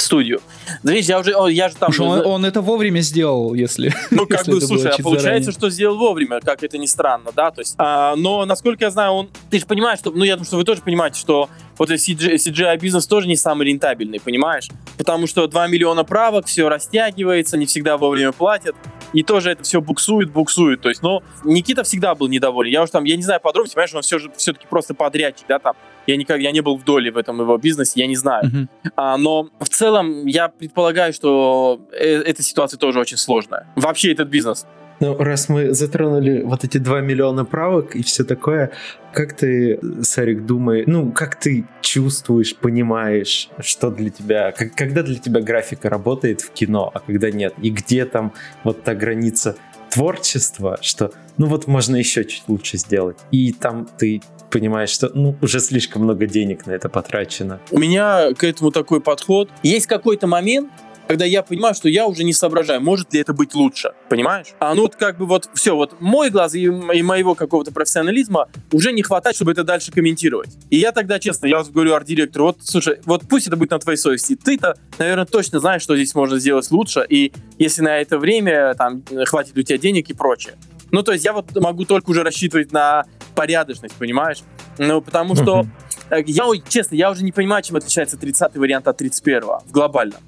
[0.00, 0.40] Студию.
[0.82, 1.90] Да видишь, я уже, я же там...
[1.98, 3.92] Он, он это вовремя сделал, если...
[4.10, 5.52] Ну, как если бы, слушай, а получается, заранее.
[5.52, 9.12] что сделал вовремя, как это ни странно, да, то есть, а, но, насколько я знаю,
[9.12, 12.06] он, ты же понимаешь, что, ну, я думаю, что вы тоже понимаете, что вот этот
[12.06, 17.66] CGI, CGI-бизнес тоже не самый рентабельный, понимаешь, потому что 2 миллиона правок, все растягивается, не
[17.66, 18.76] всегда вовремя платят,
[19.14, 22.90] и тоже это все буксует, буксует, то есть, ну, Никита всегда был недоволен, я уж
[22.90, 25.74] там, я не знаю подробности, понимаешь, он все же все-таки просто подрядчик, да, там,
[26.06, 28.68] я никак, я не был в доле в этом его бизнесе, я не знаю, Мгм.
[28.96, 33.66] а, но в целом я предполагаю, что э- эта ситуация тоже очень сложная.
[33.76, 34.66] Вообще этот бизнес.
[35.04, 38.70] Ну, раз мы затронули вот эти 2 миллиона правок и все такое,
[39.12, 45.16] как ты, Сарик, думаешь, ну, как ты чувствуешь, понимаешь, что для тебя, как, когда для
[45.16, 48.32] тебя графика работает в кино, а когда нет, и где там
[48.64, 49.56] вот та граница
[49.90, 55.36] творчества, что, ну, вот можно еще чуть лучше сделать, и там ты понимаешь, что ну,
[55.42, 57.58] уже слишком много денег на это потрачено.
[57.72, 59.50] У меня к этому такой подход.
[59.64, 60.70] Есть какой-то момент,
[61.08, 64.48] когда я понимаю, что я уже не соображаю, может ли это быть лучше, понимаешь?
[64.58, 68.48] А ну вот как бы вот все, вот мой глаз и, и моего какого-то профессионализма
[68.72, 70.50] уже не хватает, чтобы это дальше комментировать.
[70.70, 73.98] И я тогда, честно, я говорю арт-директору, вот, слушай, вот пусть это будет на твоей
[73.98, 78.74] совести, ты-то, наверное, точно знаешь, что здесь можно сделать лучше, и если на это время,
[78.74, 80.54] там, хватит у тебя денег и прочее.
[80.90, 84.38] Ну, то есть я вот могу только уже рассчитывать на порядочность, понимаешь?
[84.78, 85.66] Ну, потому что,
[86.10, 86.24] uh-huh.
[86.26, 90.20] я, честно, я уже не понимаю, чем отличается 30-й вариант от 31-го в глобальном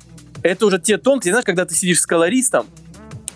[0.42, 2.66] это уже те тонкости, знаешь, когда ты сидишь с колористом,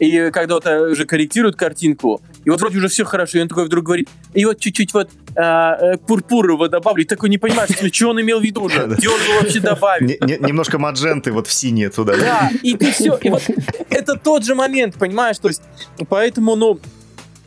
[0.00, 3.48] и когда вот э, уже корректируют картинку, и вот вроде уже все хорошо, и он
[3.48, 7.36] такой вдруг говорит, и вот чуть-чуть вот а, э, пурпур его добавлю, и такой не
[7.36, 10.08] понимаешь, что он имел в виду уже, где он его вообще добавил.
[10.08, 12.16] Немножко мадженты вот в синее туда.
[12.16, 13.42] Да, и ты все, и вот
[13.90, 15.62] это тот же момент, понимаешь, то есть,
[16.08, 16.80] поэтому, ну,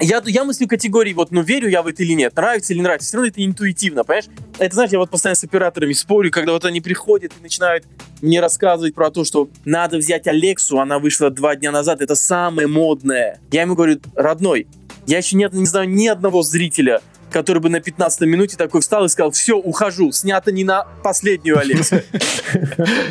[0.04, 2.84] я, я мыслю категории, вот, ну, верю я в это или нет, нравится или не
[2.84, 4.26] нравится, все равно это интуитивно, понимаешь?
[4.60, 7.86] Это, знаешь, я вот постоянно с операторами спорю, когда вот они приходят и начинают
[8.22, 12.68] мне рассказывать про то, что надо взять Алексу, она вышла два дня назад, это самое
[12.68, 13.40] модное.
[13.52, 14.68] Я ему говорю, родной,
[15.06, 17.02] я еще не, не знаю ни одного зрителя,
[17.34, 21.58] который бы на 15 минуте такой встал и сказал, все, ухожу, снято не на последнюю
[21.58, 21.98] Алексу.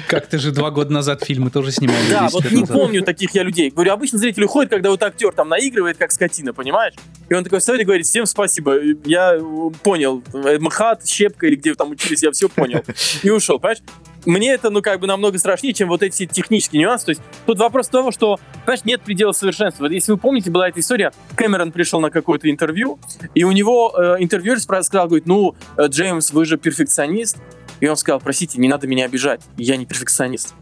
[0.08, 1.96] Как ты же два года назад фильмы тоже снимал.
[2.08, 3.70] Да, вот не помню таких я людей.
[3.70, 6.94] Говорю, обычно зритель уходит, когда вот актер там наигрывает, как скотина, понимаешь?
[7.28, 9.38] И он такой встает и говорит, всем спасибо, я
[9.82, 12.82] понял, МХАТ, Щепка или где вы там учились, я все понял.
[13.22, 13.82] И ушел, понимаешь?
[14.26, 17.06] Мне это, ну, как бы намного страшнее, чем вот эти технические нюансы.
[17.06, 19.86] То есть тут вопрос того, что, понимаешь, нет предела совершенства.
[19.86, 22.98] Если вы помните, была эта история, Кэмерон пришел на какое-то интервью,
[23.34, 27.38] и у него э, интервьюер сказал, говорит, ну, э, Джеймс, вы же перфекционист.
[27.80, 30.54] И он сказал, простите, не надо меня обижать, я не перфекционист.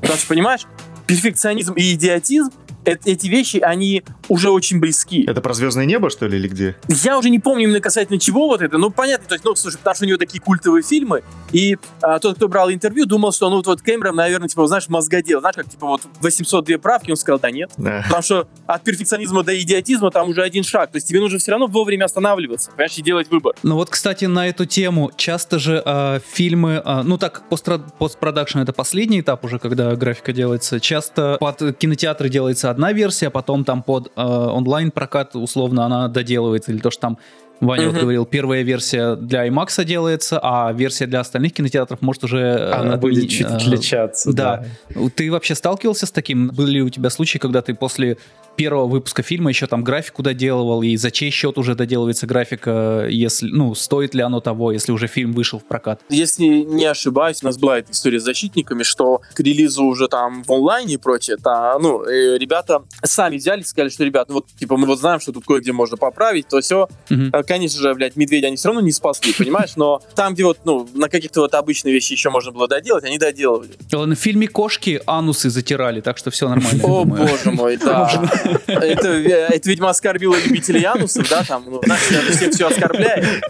[0.00, 0.66] Потому что, понимаешь,
[1.06, 2.52] перфекционизм и идиотизм
[2.84, 5.24] эти вещи, они уже очень близки.
[5.26, 6.76] Это про звездное небо, что ли, или где?
[6.88, 9.78] Я уже не помню именно касательно чего вот это, ну, понятно, то есть, ну, слушай,
[9.78, 13.48] потому что у него такие культовые фильмы, и а, тот, кто брал интервью, думал, что,
[13.50, 17.16] ну, вот, вот Кэмерон, наверное, типа, знаешь, мозгодел, знаешь, как, типа, вот 802 правки, он
[17.16, 18.02] сказал, да нет, да.
[18.04, 21.50] потому что от перфекционизма до идиотизма там уже один шаг, то есть тебе нужно все
[21.50, 23.54] равно вовремя останавливаться, понимаешь, и делать выбор.
[23.62, 28.72] Ну, вот, кстати, на эту тему, часто же э, фильмы, э, ну, так, постпродакшн это
[28.72, 34.12] последний этап уже, когда графика делается, часто под кинотеатры делается одна версия, потом там под
[34.14, 37.18] э, онлайн-прокат условно она доделывается, или то, что там
[37.60, 42.38] Ваня вот говорил, первая версия для IMAX делается, а версия для остальных кинотеатров может уже...
[42.38, 43.00] Э, она от...
[43.00, 44.32] будет чуть отличаться.
[44.32, 44.64] Да.
[44.90, 45.00] да.
[45.14, 46.48] Ты вообще сталкивался с таким?
[46.48, 48.18] Были ли у тебя случаи, когда ты после
[48.58, 53.48] первого выпуска фильма еще там графику доделывал, и за чей счет уже доделывается графика, если,
[53.48, 56.00] ну, стоит ли оно того, если уже фильм вышел в прокат?
[56.08, 60.42] Если не ошибаюсь, у нас была эта история с защитниками, что к релизу уже там
[60.42, 64.34] в онлайне и прочее, та, ну, э, ребята сами взяли и сказали, что, ребят, ну
[64.34, 66.88] вот, типа, мы вот знаем, что тут кое-где можно поправить, то все.
[67.10, 67.30] Угу.
[67.48, 70.86] Конечно же, блядь, медведя они все равно не спасли, понимаешь, но там, где вот, ну,
[70.92, 73.70] на каких-то вот обычные вещи еще можно было доделать, они доделывали.
[73.90, 76.84] На фильме «Кошки» анусы затирали, так что все нормально.
[76.84, 78.30] О, боже мой, да.
[78.66, 83.42] Это, это, видимо, оскорбило любителей анусов, да, там, ну, значит, это всех все оскорбляет.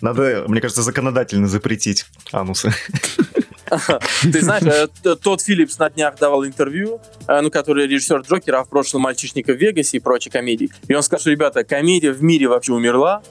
[0.00, 2.72] Надо, мне кажется, законодательно запретить анусы.
[4.22, 8.68] Ты знаешь, э, тот Филлипс на днях давал интервью, э, ну, который режиссер Джокера, в
[8.68, 10.70] прошлом «Мальчишника в Вегасе» и прочие комедии.
[10.88, 13.22] И он сказал, что, ребята, комедия в мире вообще умерла,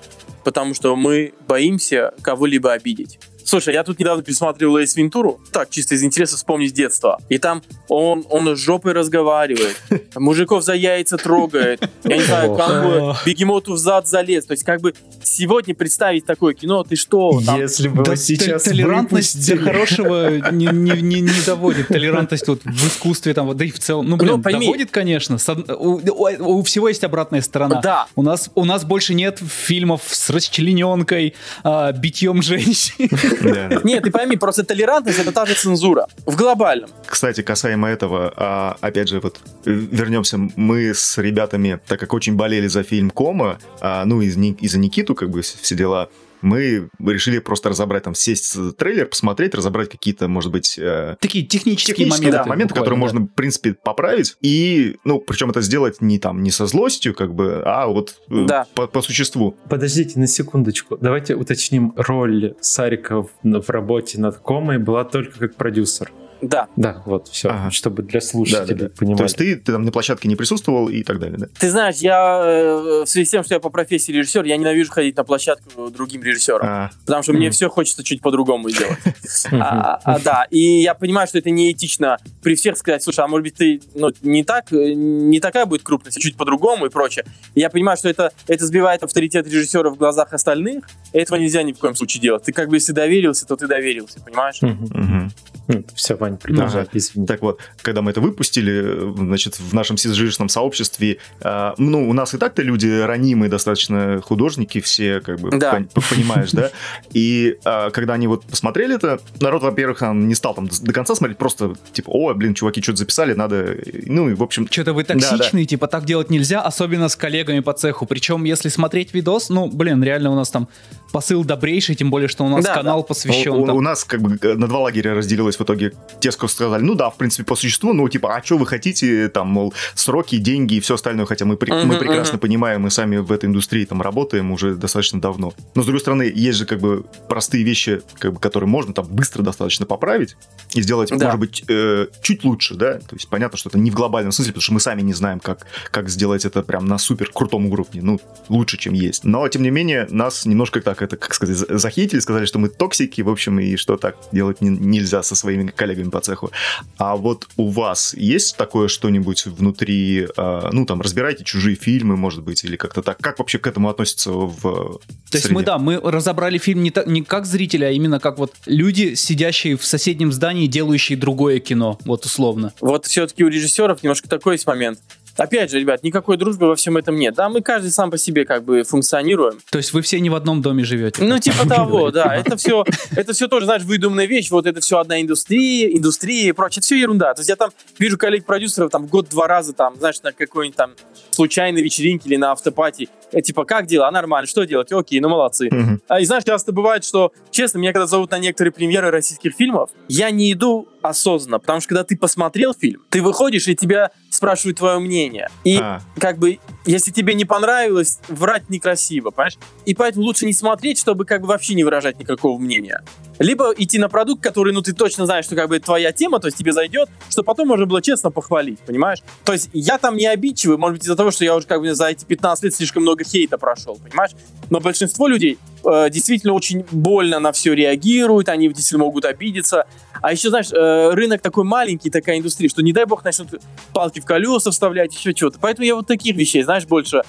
[0.43, 3.19] потому что мы боимся кого-либо обидеть.
[3.51, 7.19] Слушай, я тут недавно пересматривал Эйс Вентуру, так, чисто из интереса вспомнить детство.
[7.27, 9.75] И там он, он с жопой разговаривает,
[10.15, 14.45] мужиков за яйца трогает, я не знаю, как бы бегемоту в зад залез.
[14.45, 17.41] То есть, как бы, сегодня представить такое кино, ты что?
[17.45, 17.59] Там...
[17.59, 21.89] Если бы да, сейчас Толерантность для хорошего не, не, не, не доводит.
[21.89, 24.65] Толерантность вот в искусстве, там, да и в целом, ну, блин, ну, пойми.
[24.65, 25.37] доводит, конечно.
[25.77, 27.81] У, у, у всего есть обратная сторона.
[27.81, 28.07] Да.
[28.15, 31.33] У нас, у нас больше нет фильмов с расчлененкой,
[31.65, 33.09] а, битьем женщин.
[33.83, 36.07] Нет, ты пойми, просто толерантность это та же цензура.
[36.25, 36.89] В глобальном.
[37.05, 42.67] Кстати, касаемо этого, а, опять же, вот вернемся, мы с ребятами, так как очень болели
[42.67, 46.09] за фильм Кома, а, ну, и за Никиту, как бы все дела,
[46.41, 50.77] мы решили просто разобрать, там, сесть трейлер, посмотреть, разобрать какие-то, может быть...
[50.77, 52.43] Э, Такие технические, технические моменты.
[52.43, 52.99] Да, моменты, которые да.
[52.99, 54.35] можно, в принципе, поправить.
[54.41, 58.45] И, ну, причем это сделать не там, не со злостью, как бы, а вот э,
[58.45, 58.65] да.
[58.75, 59.55] по, по существу.
[59.69, 60.97] Подождите на секундочку.
[60.99, 66.11] Давайте уточним роль Сарика в, в работе над Комой была только как продюсер.
[66.41, 66.67] Да.
[66.75, 67.69] Да, вот все, Ага.
[67.71, 68.95] чтобы для слушателей Да-да-да.
[68.97, 69.17] понимали.
[69.17, 71.47] То есть ты, ты там на площадке не присутствовал и так далее, да?
[71.59, 74.91] Ты знаешь, я э, в связи с тем, что я по профессии режиссер, я ненавижу
[74.91, 76.61] ходить на площадку другим режиссерам.
[76.67, 77.51] А, Потому что мне Мгм.
[77.53, 78.97] все хочется чуть по-другому сделать.
[79.53, 83.43] А, а, да, и я понимаю, что это неэтично при всех сказать, слушай, а может
[83.43, 87.25] быть ты ну, не так, э, не такая будет крупность, а чуть по-другому и прочее.
[87.55, 91.77] Я понимаю, что это, это сбивает авторитет режиссера в глазах остальных, этого нельзя ни в
[91.79, 92.43] коем случае делать.
[92.43, 94.61] Ты как бы если доверился, то ты доверился, понимаешь?
[94.61, 95.31] Мгм.
[95.67, 95.85] мгм.
[96.31, 96.89] Вань, продолжай, Ага.
[96.93, 97.25] извини.
[97.27, 102.13] Так вот, когда мы это выпустили, э, значит, в нашем сизжишном сообществе, а, ну, у
[102.13, 105.77] нас и так-то люди ранимые достаточно художники все, как бы, Да.
[105.77, 106.71] пон- понимаешь, да?
[107.13, 111.37] И а, когда они вот посмотрели это, народ, во-первых, не стал там до конца смотреть,
[111.37, 113.75] просто типа, о, блин, чуваки что-то записали, надо...
[114.05, 115.19] Ну, и, в общем, Что-то вы Да, да.
[115.19, 118.05] токсичные, типа так делать нельзя, особенно с коллегами по цеху.
[118.05, 120.67] Причем, если смотреть видос, ну, блин, реально у нас там
[121.11, 123.07] посыл добрейший, тем более, что у нас Да, канал да.
[123.07, 123.75] посвящен у, у- там.
[123.75, 125.91] у нас как бы э, на два лагеря разделилось в итоге.
[126.21, 129.27] Те, кто сказали, ну да, в принципе, по существу, ну типа, а что вы хотите,
[129.29, 132.41] там, мол, сроки, деньги и все остальное, хотя мы, при- мы прекрасно мгм.
[132.41, 135.53] понимаем, мы сами в этой индустрии там работаем уже достаточно давно.
[135.75, 139.07] Но, с другой стороны, есть же как бы простые вещи, как бы, которые можно там
[139.07, 140.37] быстро достаточно поправить
[140.73, 141.25] и сделать, Да.
[141.25, 142.93] может быть, э, чуть лучше, да?
[142.99, 145.39] То есть понятно, что это не в глобальном смысле, потому что мы сами не знаем,
[145.39, 148.19] как, как сделать это прям на супер крутом уровне, ну,
[148.49, 149.23] лучше, чем есть.
[149.23, 152.69] Но, тем не менее, нас немножко так, это, как сказать, за- захейтили, сказали, что мы
[152.69, 156.51] токсики, в общем, и что так делать не- нельзя со своими коллегами по цеху.
[156.97, 162.43] А вот у вас есть такое что-нибудь внутри, э, ну, там, разбираете чужие фильмы, может
[162.43, 163.17] быть, или как-то так?
[163.19, 164.99] Как вообще к этому относятся в То
[165.31, 165.55] есть среде?
[165.55, 169.15] мы, да, мы разобрали фильм не, та- не как зрители, а именно как вот люди,
[169.15, 172.73] сидящие в соседнем здании, делающие другое кино, вот условно.
[172.81, 174.99] Вот все-таки у режиссеров немножко такой есть момент.
[175.41, 177.33] Опять же, ребят, никакой дружбы во всем этом нет.
[177.33, 179.57] Да, мы каждый сам по себе как бы функционируем.
[179.71, 181.23] То есть вы все не в одном доме живете.
[181.23, 182.35] Ну, типа того, да.
[182.35, 182.85] Это все,
[183.15, 184.51] это все тоже, знаешь, выдуманная вещь.
[184.51, 186.81] Вот это все одна индустрия, индустрия и прочее.
[186.81, 187.33] Это все ерунда.
[187.33, 190.91] То есть я там вижу коллег-продюсеров там в год-два раза там, знаешь, на какой-нибудь там
[191.31, 193.09] случайной вечеринке или на автопати.
[193.31, 194.11] Э, Типа, как дела?
[194.11, 194.45] Нормально.
[194.47, 194.91] Что делать?
[194.91, 195.71] Окей, ну молодцы.
[196.07, 199.89] А, и знаешь, часто бывает, что, честно, меня когда зовут на некоторые премьеры российских фильмов,
[200.07, 204.77] я не иду осознанно, потому что когда ты посмотрел фильм, ты выходишь, и тебя спрашивают
[204.77, 205.49] твое мнение.
[205.63, 209.57] И А, как бы, если тебе не понравилось, врать некрасиво, понимаешь?
[209.85, 213.03] И поэтому лучше не смотреть, чтобы как бы вообще не выражать никакого мнения.
[213.39, 216.47] Либо идти на продукт, который, ну, ты точно знаешь, что как бы твоя тема, то
[216.47, 219.19] есть тебе зайдет, что потом можно было честно похвалить, понимаешь?
[219.43, 221.93] То есть я там не обидчивый, может быть, из-за того, что я уже как бы
[221.93, 224.31] за эти 15 лет слишком много хейта прошел, понимаешь?
[224.69, 229.85] Но большинство людей э, действительно очень больно на все реагируют, они действительно могут обидеться.
[230.21, 233.49] А еще, знаешь, э, рынок такой маленький, такая индустрия, что не дай бог начнут
[233.93, 235.57] палки в колеса вставлять, еще чего-то.
[235.59, 237.23] Поэтому я вот таких вещей, знаешь, больше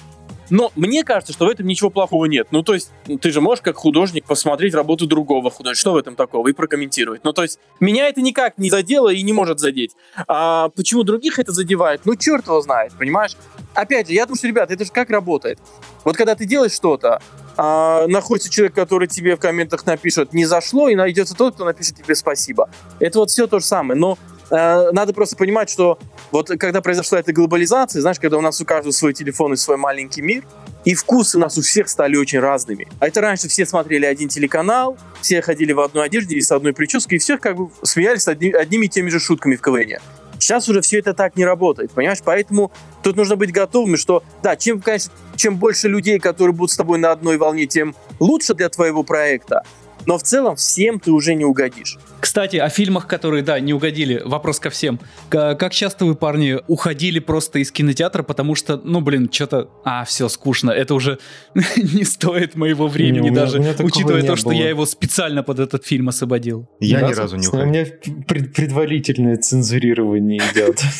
[0.53, 2.49] но мне кажется, что в этом ничего плохого нет.
[2.51, 2.91] Ну, то есть,
[3.21, 5.79] ты же можешь как художник посмотреть работу другого художника.
[5.79, 6.47] Что в этом такого?
[6.47, 7.23] И прокомментировать.
[7.23, 9.95] Ну, то есть, меня это никак не задело и не может задеть.
[10.27, 12.01] А почему других это задевает?
[12.05, 13.35] Ну, черт его знает, понимаешь?
[13.73, 15.57] Опять же, я думаю, что, ребят, это же как работает.
[16.03, 17.19] Вот когда ты делаешь что-то,
[17.57, 21.97] а, находится человек, который тебе в комментах напишет «не зашло», и найдется тот, кто напишет
[21.97, 22.69] тебе «спасибо».
[22.99, 23.99] Это вот все то же самое.
[23.99, 24.19] Но
[24.53, 25.99] э, надо просто понимать, что
[26.31, 29.77] вот когда произошла эта глобализация, знаешь, когда у нас у каждого свой телефон и свой
[29.77, 30.43] маленький мир,
[30.85, 32.87] и вкусы у нас у всех стали очень разными.
[32.99, 36.73] А это раньше все смотрели один телеканал, все ходили в одной одежде или с одной
[36.73, 39.99] прической, и все как бы смеялись одни- одними и теми же шутками в КВН.
[40.39, 42.19] Сейчас уже все это так не работает, понимаешь?
[42.23, 46.75] Поэтому тут нужно быть готовыми, что, да, чем, конечно, чем больше людей, которые будут с
[46.75, 49.63] тобой на одной волне, тем лучше для твоего проекта.
[50.05, 51.97] Но в целом всем ты уже не угодишь.
[52.19, 54.21] Кстати, о фильмах, которые, да, не угодили.
[54.23, 54.99] Вопрос ко всем.
[55.29, 59.69] К- как часто вы, парни, уходили просто из кинотеатра, потому что, ну, блин, что-то...
[59.83, 60.71] А, все, скучно.
[60.71, 61.19] Это уже
[61.75, 64.53] не стоит моего времени Не, у меня- даже, у меня учитывая то, что было.
[64.57, 66.69] я его специально под этот фильм освободил.
[66.79, 67.67] я Ни ни разу не У уходил.
[67.67, 67.85] меня
[68.27, 70.81] пред- предварительное цензурирование идет.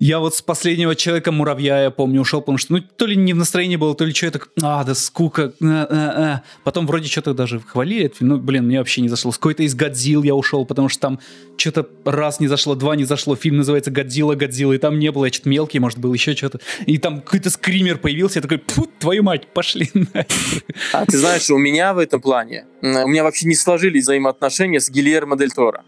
[0.00, 3.36] Я вот с последнего человека-муравья, я помню, ушел, потому что, ну, то ли не в
[3.36, 6.42] настроении было, то ли что, я так, а, да скука, а, а, а».
[6.62, 9.30] Потом вроде что-то даже хвалили этот фильм, ну, блин, мне вообще не зашло.
[9.32, 11.20] С какой-то из Годзилл я ушел, потому что там
[11.56, 15.26] что-то раз не зашло, два не зашло, фильм называется Годзилла, Годзилла, и там не было,
[15.26, 16.60] я что-то мелкий, может, был еще что-то.
[16.86, 20.62] И там какой-то скример появился, я такой, фу, твою мать, пошли нахер.
[20.92, 24.90] А ты знаешь, у меня в этом плане, у меня вообще не сложились взаимоотношения с
[24.90, 25.84] Гильермо Дель Торо.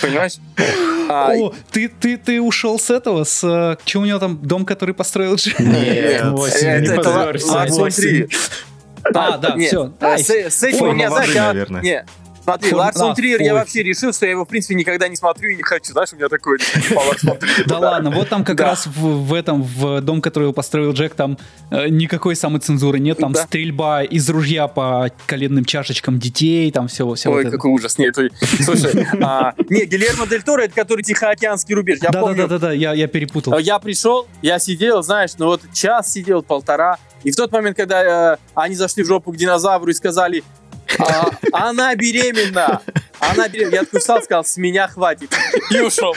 [0.00, 0.34] Понимаешь?
[1.08, 3.44] А, О, ты, ты, ты ушел с этого, с...
[3.44, 5.54] э, Что у него там, дом, который построил Джи?
[5.58, 5.86] Нет,
[6.22, 8.28] это- Восемь, не это позорься.
[9.22, 10.22] А, да, Нет, а, Ай.
[10.22, 11.82] С с этим Ой, у меня, молодцы, знаешь, я- наверное.
[11.82, 12.04] не,
[12.44, 15.14] Смотри, Фон- Ларс фон Триер, я вообще решил, что я его, в принципе, никогда не
[15.14, 15.92] смотрю и не хочу.
[15.92, 16.58] Знаешь, у меня такое
[16.94, 20.52] Ларс фон Триер, Да ладно, вот там как раз в, этом, в дом, который его
[20.52, 21.38] построил Джек, там
[21.70, 27.30] э, никакой самоцензуры нет, там стрельба из ружья по коленным чашечкам детей, там все, все
[27.30, 27.98] Ой, какой ужас.
[27.98, 28.16] Нет,
[28.60, 32.00] слушай, а, не, Гильермо Дель Торо, это который Тихоокеанский рубеж.
[32.00, 33.56] Да-да-да, я, я перепутал.
[33.58, 38.34] я пришел, я сидел, знаешь, ну вот час сидел, полтора, и в тот момент, когда
[38.34, 40.42] э, они зашли в жопу к динозавру и сказали,
[40.98, 42.82] «А, она беременна,
[43.30, 45.30] она беременна, я встал, сказал, с меня хватит,
[45.70, 46.14] и ушел.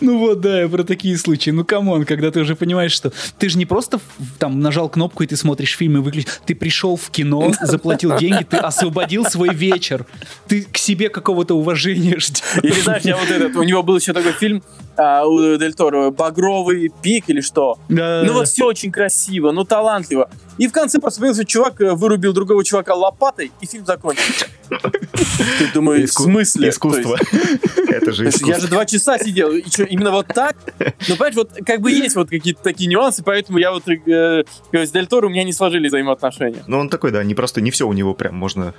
[0.00, 1.50] Ну вот, да, я про такие случаи.
[1.50, 4.00] Ну, come on, когда ты уже понимаешь, что ты же не просто
[4.38, 6.30] там нажал кнопку, и ты смотришь фильм и выключил.
[6.44, 10.06] Ты пришел в кино, заплатил деньги, ты освободил свой вечер.
[10.48, 12.42] Ты к себе какого-то уважения ждешь.
[12.62, 14.62] Или знаешь, я вот этот, у него был еще такой фильм
[14.96, 17.78] а, у Дель Торо, «Багровый пик» или что.
[17.88, 20.30] Да, Ну вот все очень красиво, ну талантливо.
[20.58, 24.46] И в конце просто появился чувак, э, вырубил другого чувака лопатой, и фильм закончился.
[25.58, 26.68] Ты думаешь, в смысле?
[26.70, 27.16] Искусство.
[27.88, 28.68] Это же есть, я же искусство.
[28.68, 30.56] два часа сидел, и что, именно вот так?
[31.08, 34.90] Ну, понимаешь, вот как бы есть вот какие-то такие нюансы, поэтому я вот э, с
[34.90, 36.62] Дель Торо у меня не сложились взаимоотношения.
[36.66, 38.74] Ну, он такой, да, не просто, не все у него прям можно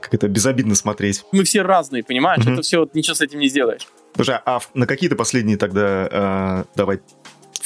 [0.00, 1.24] как это безобидно смотреть.
[1.32, 2.44] Мы все разные, понимаешь?
[2.46, 3.86] Это все, вот, ничего с этим не сделаешь.
[4.14, 7.00] Слушай, а на какие-то последние тогда, э, давай,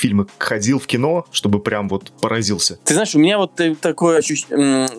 [0.01, 2.79] фильмы ходил в кино, чтобы прям вот поразился?
[2.85, 4.23] Ты знаешь, у меня вот э, такое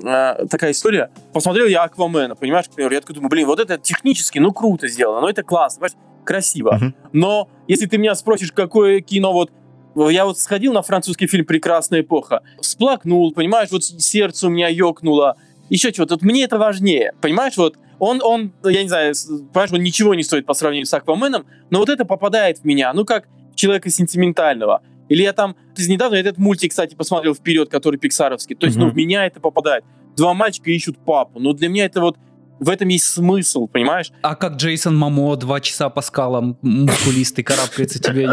[0.04, 1.10] а, такая история.
[1.34, 4.88] Посмотрел я Аквамена, понимаешь, к примеру, я такой думаю, блин, вот это технически, ну, круто
[4.88, 6.74] сделано, ну, это классно, понимаешь, красиво.
[6.76, 6.96] Мгм.
[7.14, 9.52] Но если ты меня спросишь, какое кино вот
[9.96, 15.36] я вот сходил на французский фильм «Прекрасная эпоха», всплакнул, понимаешь, вот сердце у меня ёкнуло,
[15.70, 16.14] еще чего-то.
[16.16, 19.14] Вот мне это важнее, понимаешь, вот он, он, я не знаю,
[19.54, 22.94] понимаешь, он ничего не стоит по сравнению с Акваменом, но вот это попадает в меня,
[22.94, 24.82] ну, как человека сентиментального.
[25.12, 28.56] Или я там, ты недавно этот мультик, кстати, посмотрел вперед, который пиксаровский.
[28.56, 28.94] То есть, ну, Мгм.
[28.94, 29.84] в меня это попадает.
[30.16, 31.38] Два мальчика ищут папу.
[31.42, 32.18] Но для меня это вот
[32.62, 34.12] в этом есть смысл, понимаешь?
[34.22, 38.30] А как Джейсон Мамо два часа по скалам мускулистый карабкается, тебе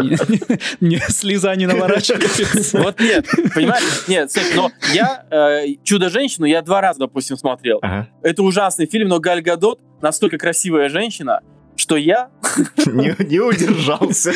[0.79, 2.77] не, слеза не наворачивается?
[2.79, 3.83] Вот нет, понимаешь?
[4.07, 7.81] Нет, но я э, «Чудо-женщину» я два раза, допустим, смотрел.
[8.21, 11.41] Это ужасный фильм, но Галь Гадот настолько красивая женщина,
[11.79, 12.29] что я
[12.85, 14.31] Не, не удержался.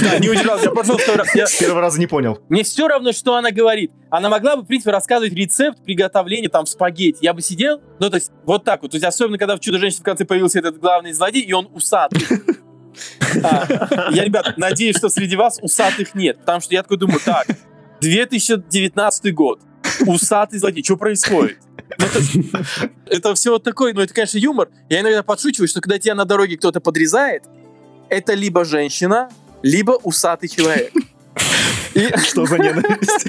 [0.00, 0.66] да, не удержался.
[0.66, 1.34] Я пошел второй раз.
[1.34, 2.38] Я- С первого раза не понял.
[2.48, 3.90] Мне все равно, что она говорит.
[4.10, 7.18] Она могла бы, в принципе, рассказывать рецепт приготовления там спагетти.
[7.22, 8.92] Я бы сидел, ну, то есть, вот так вот.
[8.92, 12.22] То есть, особенно, когда в «Чудо-женщине» в конце появился этот главный злодей, и он усатый.
[13.42, 16.38] А, Я, ребят, надеюсь, что среди вас усатых нет.
[16.38, 17.48] Потому что я такой думаю, так,
[18.00, 19.60] 2019 год,
[20.06, 21.58] усатый злодей, что происходит?
[21.98, 22.06] Ну,
[23.06, 24.68] это все вот такой, ну, это, конечно, юмор.
[24.88, 27.44] Я иногда подшучиваю, что когда тебя на дороге кто-то подрезает,
[28.08, 29.28] это либо женщина,
[29.62, 30.92] либо усатый человек.
[31.94, 33.26] И, Что за ненависть?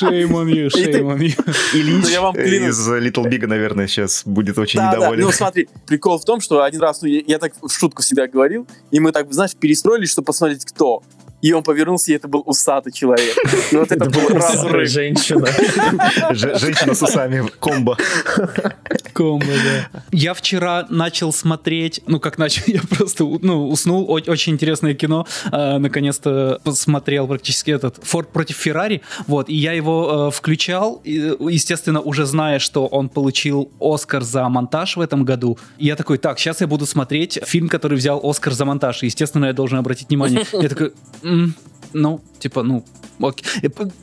[0.00, 1.54] Shame on you, shame on you.
[1.74, 2.70] Ильич Ну, я вам клянусь.
[2.74, 4.96] из Little Big, наверное, сейчас будет очень Да, да.
[4.96, 5.24] недоволен.
[5.24, 8.26] Ну, смотри, прикол в том, что один раз, ну, я, я так в шутку всегда
[8.26, 11.02] говорил, и мы так, знаешь, перестроились, чтобы посмотреть, кто.
[11.42, 13.36] И он повернулся, и это был усатый человек.
[13.70, 14.88] И вот это был разрыв.
[14.88, 15.46] женщина.
[16.32, 17.98] Женщина с усами, комбо.
[19.12, 20.02] Комбо, да.
[20.10, 25.78] Я вчера начал смотреть, ну как начал, я просто ну, уснул, очень интересное кино, Э,
[25.78, 32.26] наконец-то посмотрел практически этот Форд против Феррари, вот, и я его э, включал, естественно, уже
[32.26, 36.66] зная, что он получил Оскар за монтаж в этом году, я такой, так, сейчас я
[36.66, 40.44] буду смотреть фильм, который взял Оскар за монтаж, и, естественно, я должен обратить внимание.
[40.52, 40.92] Я такой,
[41.32, 41.71] Mm-mm.
[41.94, 42.84] Ну, типа, ну,
[43.20, 43.44] окей.
[43.62, 43.90] Я по-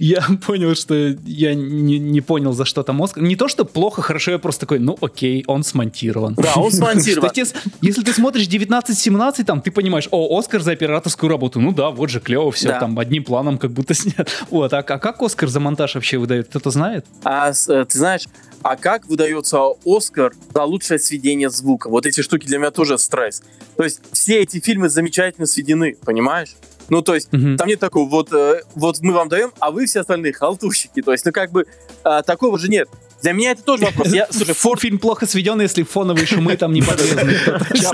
[0.00, 0.94] Я понял, что
[1.26, 3.22] я не, не понял, за что там Оскар.
[3.22, 6.34] Не то, что плохо, хорошо, я просто такой, ну окей, он смонтирован.
[6.34, 7.30] Да, он смонтирован.
[7.34, 11.60] Если- Если ты смотришь 19-17, там ты понимаешь, о, Оскар за операторскую работу.
[11.60, 14.28] Ну да, вот же клево, все там одним планом как будто снят.
[14.50, 16.48] Вот, а, а как Оскар за монтаж вообще выдает?
[16.48, 17.06] Кто-то знает?
[17.24, 18.24] А э, ты знаешь,
[18.62, 21.88] а как выдается Оскар за лучшее сведение звука?
[21.88, 23.42] Вот эти штуки для меня тоже стресс.
[23.76, 26.54] То есть все эти фильмы замечательно сведены, понимаешь?
[26.88, 27.56] Ну, то есть, Мгм.
[27.56, 31.02] там нет такого, вот, э, вот мы вам даем, а вы все остальные халтурщики.
[31.02, 31.66] То есть, ну, как бы,
[32.02, 32.88] а, такого же нет.
[33.20, 34.08] Для меня это тоже вопрос.
[34.08, 36.94] Я, слушай, Фор фильм плохо сведен, если фоновые шумы там не Что?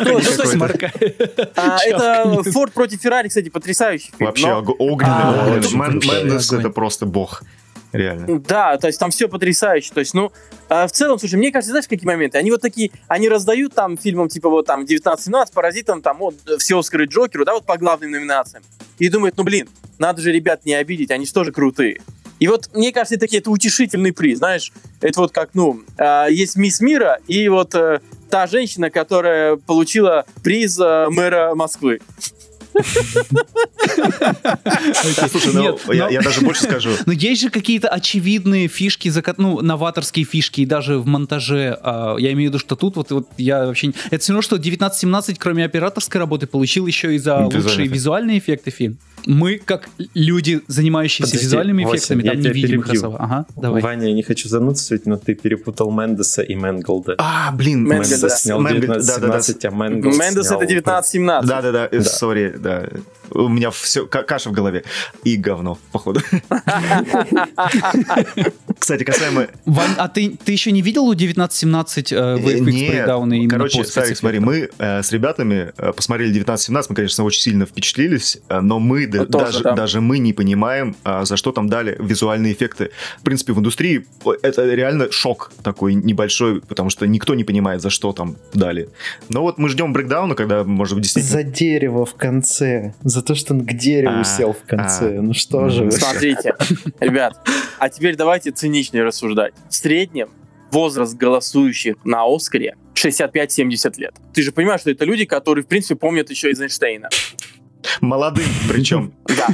[0.01, 0.67] Ну,
[1.57, 2.43] а, это.
[2.53, 4.27] Форд против Феррари, кстати, потрясающий фильм.
[4.27, 5.13] Вообще огненный.
[5.13, 6.61] А, Мэндес огонь.
[6.61, 7.43] это просто бог.
[7.95, 8.41] Реально.
[8.41, 9.93] Да, то есть там все потрясающе.
[9.95, 10.33] То есть, ну,
[10.69, 12.39] а, в целом, слушай, мне кажется, знаешь, какие моменты?
[12.39, 16.77] Они вот такие, они раздают там фильмам, типа вот там 19-17, Паразитам, там вот все
[16.77, 18.65] Оскары Джокеру, да, вот по главным номинациям.
[18.99, 19.69] И думают, ну, блин,
[20.01, 22.01] надо же ребят не обидеть, они же тоже крутые.
[22.41, 26.57] И вот, мне кажется, такие, это утешительный приз, знаешь, это вот как, ну, а, есть
[26.57, 32.01] Мисс Мира и вот э, та женщина, которая получила приз э, мэра Москвы.
[35.31, 36.91] Слушай, ну, я даже больше скажу.
[37.07, 41.79] Но есть же какие-то очевидные фишки, ну, новаторские фишки, и даже в монтаже.
[41.83, 43.93] А, я имею в виду, что тут вот я вообще...
[44.11, 48.71] Это все равно, что 1917, кроме операторской работы, получил еще и за лучшие визуальные эффекты
[48.71, 53.17] фильм мы, как люди, занимающиеся Подожди, визуальными 8, эффектами, там не видим особо.
[53.19, 53.83] Ага, давай.
[53.83, 57.15] Ваня, я не хочу занудствовать, но ты перепутал Мендеса и Менголда.
[57.19, 58.29] А, блин, Мендес да.
[58.29, 59.85] снял 1917, да, да, да.
[59.85, 60.61] а Менгелс Мендес снял...
[60.61, 61.49] это 1917.
[61.49, 62.89] Да-да-да, сори, да.
[63.31, 64.85] У меня все, каша в голове.
[65.25, 66.21] И говно, походу.
[68.85, 69.47] Кстати, касаемо...
[69.65, 74.41] Вань, а ты, ты еще не видел у 1917 э, VFX Нет, короче, Сарик, смотри,
[74.41, 79.07] мы э, с ребятами э, посмотрели 1917, мы, конечно, очень сильно впечатлились, э, но мы
[79.07, 79.73] ну, тоже, даже, да.
[79.73, 82.91] даже мы не понимаем, а, за что там дали визуальные эффекты.
[83.21, 84.05] В принципе, в индустрии
[84.43, 88.91] это реально шок такой небольшой, потому что никто не понимает, за что там дали.
[89.31, 91.39] Но вот мы ждем брейкдауна, когда, может быть, действительно...
[91.39, 92.93] За дерево в конце.
[93.03, 95.21] За то, что он к дереву а, сел в конце.
[95.21, 95.93] А, ну что же вы.
[95.93, 96.55] Смотрите,
[97.01, 99.55] ребят, а теперь давайте циничнее рассуждать.
[99.69, 100.31] В среднем
[100.73, 104.15] возраст голосующих на Оскаре 65-70 лет.
[104.33, 107.09] Ты же понимаешь, что это люди, которые, в принципе, помнят еще из Эйнштейна.
[108.01, 109.15] Молодым причем.
[109.37, 109.49] Да.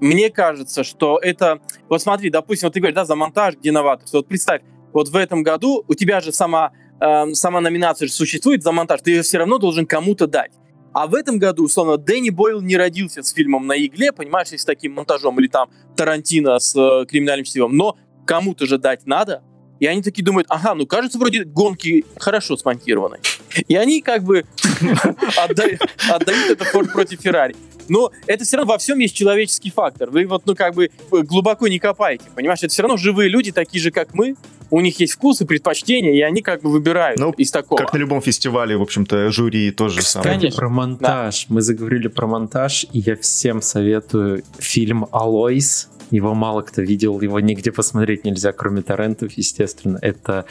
[0.00, 1.60] Мне кажется, что это...
[1.88, 4.18] Вот смотри, допустим, вот ты говоришь, да, за монтаж, где новаторство.
[4.18, 4.62] Вот представь,
[4.92, 9.00] вот в этом году у тебя же сама, э, сама номинация же существует за монтаж,
[9.02, 10.52] ты ее все равно должен кому-то дать.
[10.94, 14.64] А в этом году, условно, Дэнни Бойл не родился с фильмом «На игле», понимаешь, с
[14.64, 19.42] таким монтажом, или там Тарантино с э, криминальным чтивом, но кому-то же дать надо.
[19.80, 23.18] И они такие думают, ага, ну кажется, вроде гонки хорошо смонтированы.
[23.68, 24.44] И они как бы
[25.36, 27.56] отдают это Форд против Феррари.
[27.88, 30.10] Но это все равно во всем есть человеческий фактор.
[30.10, 32.60] Вы вот, ну, как бы глубоко не копаете, понимаешь?
[32.62, 34.36] Это все равно живые люди, такие же, как мы.
[34.70, 37.78] У них есть вкус и предпочтения, и они как бы выбирают ну, из такого.
[37.78, 40.34] Как на любом фестивале, в общем-то, жюри тоже самое.
[40.34, 40.58] Конечно.
[40.58, 41.46] Про монтаж.
[41.46, 41.54] Да.
[41.54, 45.90] Мы заговорили про монтаж, и я всем советую фильм «Алойс».
[46.10, 49.98] Его мало кто видел, его нигде посмотреть нельзя, кроме торрентов, естественно.
[50.00, 50.44] Это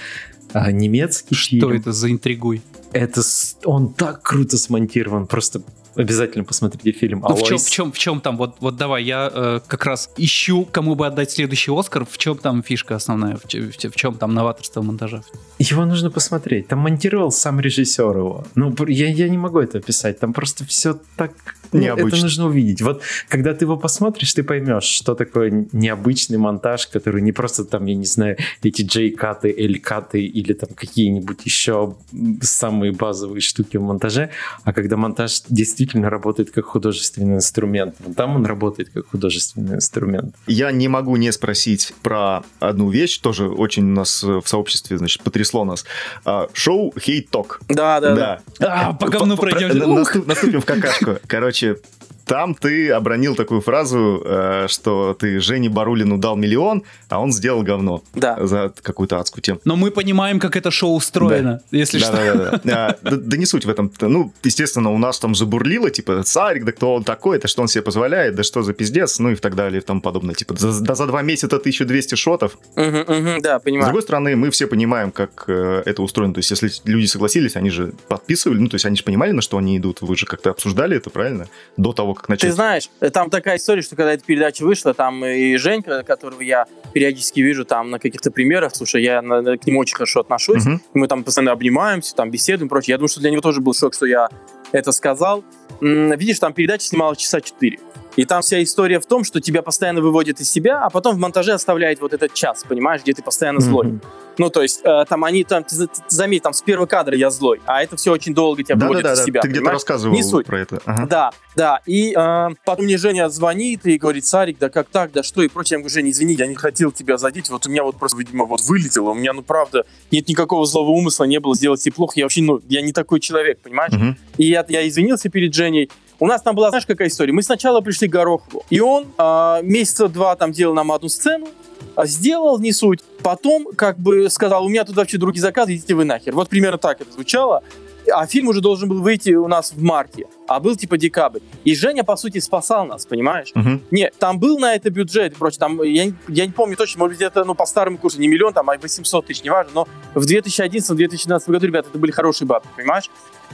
[0.51, 1.69] а, немецкий Что фильм.
[1.69, 2.61] Что это за интригуй?
[2.91, 3.21] Это
[3.65, 5.63] он так круто смонтирован, просто
[5.95, 8.37] обязательно посмотрите фильм ну, в, чем, в, чем, в чем там?
[8.37, 12.05] Вот, вот давай, я э, как раз ищу, кому бы отдать следующий Оскар.
[12.05, 13.37] В чем там фишка основная?
[13.37, 15.23] В, в, в чем там новаторство монтажа?
[15.59, 16.67] Его нужно посмотреть.
[16.67, 18.45] Там монтировал сам режиссер его.
[18.55, 20.19] Ну, я, я не могу это описать.
[20.19, 21.31] Там просто все так
[21.74, 22.82] ну, это нужно увидеть.
[22.82, 27.86] Вот когда ты его посмотришь, ты поймешь, что такое необычный монтаж, который не просто там,
[27.86, 31.95] я не знаю, эти J-каты, L-каты или там какие-нибудь еще
[32.41, 34.30] самые базовые штуки в монтаже,
[34.63, 37.95] а когда монтаж действительно работает как художественный инструмент.
[38.15, 40.36] Там он работает как художественный инструмент.
[40.47, 45.24] Я не могу не спросить про одну вещь, тоже очень у нас в сообществе, значит,
[45.24, 45.86] потрясло нас.
[46.26, 47.57] А, шоу Hate Talk.
[47.69, 48.41] Да, да, да.
[48.59, 49.78] А, по говну пройдем.
[50.26, 51.17] Наступим в какашку.
[51.28, 51.82] Короче, Короче,
[52.26, 57.63] там ты обронил такую фразу, э, что ты Жене Барулину дал миллион, а он сделал
[57.63, 58.03] говно.
[58.13, 58.38] Да.
[58.45, 59.59] За какую-то адскую тему.
[59.65, 61.78] Но мы понимаем, как это шоу устроено, да.
[61.78, 62.15] если да, что.
[62.15, 62.97] Да, да, да.
[63.03, 63.17] да.
[63.17, 63.91] Да не суть в этом.
[64.01, 67.67] Ну, естественно, у нас там забурлило, типа, царик, да кто он такой, это что он
[67.67, 70.36] себе позволяет, да что за пиздец, ну и так далее, и тому подобное.
[70.36, 72.57] Типа, да за два месяца 1200 шотов.
[72.76, 73.84] Да, понимаю.
[73.84, 76.34] С другой стороны, мы все понимаем, как э, это устроено.
[76.34, 79.41] То есть, если люди согласились, они же подписывали, ну, то есть, они же понимали, на
[79.41, 80.01] что они идут.
[80.01, 81.47] Вы же как-то обсуждали это, правильно?
[81.78, 82.49] До того, как начать.
[82.49, 86.66] Ты знаешь, там такая история, что когда эта передача вышла, там и Женька, которого я
[86.93, 90.80] периодически вижу там на каких-то примерах, слушай, я на, к нему очень хорошо отношусь, uh-huh.
[90.93, 92.93] мы там постоянно обнимаемся, там беседуем и прочее.
[92.93, 94.30] Я думаю, что для него тоже был шок, что я
[94.72, 95.43] это сказал.
[95.82, 97.80] Видишь, там передача снималась часа четыре.
[98.16, 101.20] И там вся история в том, что тебя постоянно выводит из себя, а потом в
[101.20, 103.88] монтаже оставляет вот этот час, понимаешь, где ты постоянно злой.
[103.88, 104.05] Mm-hmm.
[104.38, 107.30] Ну, то есть, э, там они, там, ты, ты, заметь, там с первого кадра я
[107.30, 109.41] злой, а это все очень долго тебя да, выводит да, да, из себя.
[109.41, 110.45] Ты где-то рассказывал Не суть.
[110.45, 110.82] про это.
[110.86, 111.05] Ага.
[111.05, 111.82] Да, да.
[111.86, 115.47] И э, потом мне Женя звонит и говорит, Сарик, да как так, да что, и
[115.47, 115.76] прочее.
[115.76, 118.45] Я говорю, Женя, извини, я не хотел тебя задеть, вот у меня вот просто, видимо,
[118.45, 122.14] вот вылетело, у меня, ну, правда, нет никакого злого умысла, не было сделать тебе плохо,
[122.16, 123.93] я вообще, ну, я не такой человек, понимаешь?
[123.93, 124.16] Угу.
[124.38, 125.89] И я, я извинился перед Женей,
[126.20, 127.34] у нас там была, знаешь, какая история?
[127.34, 131.47] Мы сначала пришли к Горохову, и он э, месяца два там делал нам одну сцену,
[131.95, 133.01] а сделал, не суть.
[133.22, 136.34] Потом, как бы сказал, у меня тут вообще другие заказы, идите вы нахер.
[136.34, 137.64] Вот примерно так это звучало.
[138.11, 141.39] А фильм уже должен был выйти у нас в марте, а был типа декабрь.
[141.64, 143.53] И Женя, по сути, спасал нас, понимаешь?
[143.55, 143.80] Uh-huh.
[143.91, 145.59] Не, там был на это бюджет прочее.
[145.59, 148.53] Там, я, я не помню точно, может быть, это ну, по старому курсу не миллион,
[148.53, 149.72] там, а 800 тысяч, неважно.
[149.74, 153.09] Но в 2011-2012 году, ребята, это были хорошие бабки, понимаешь?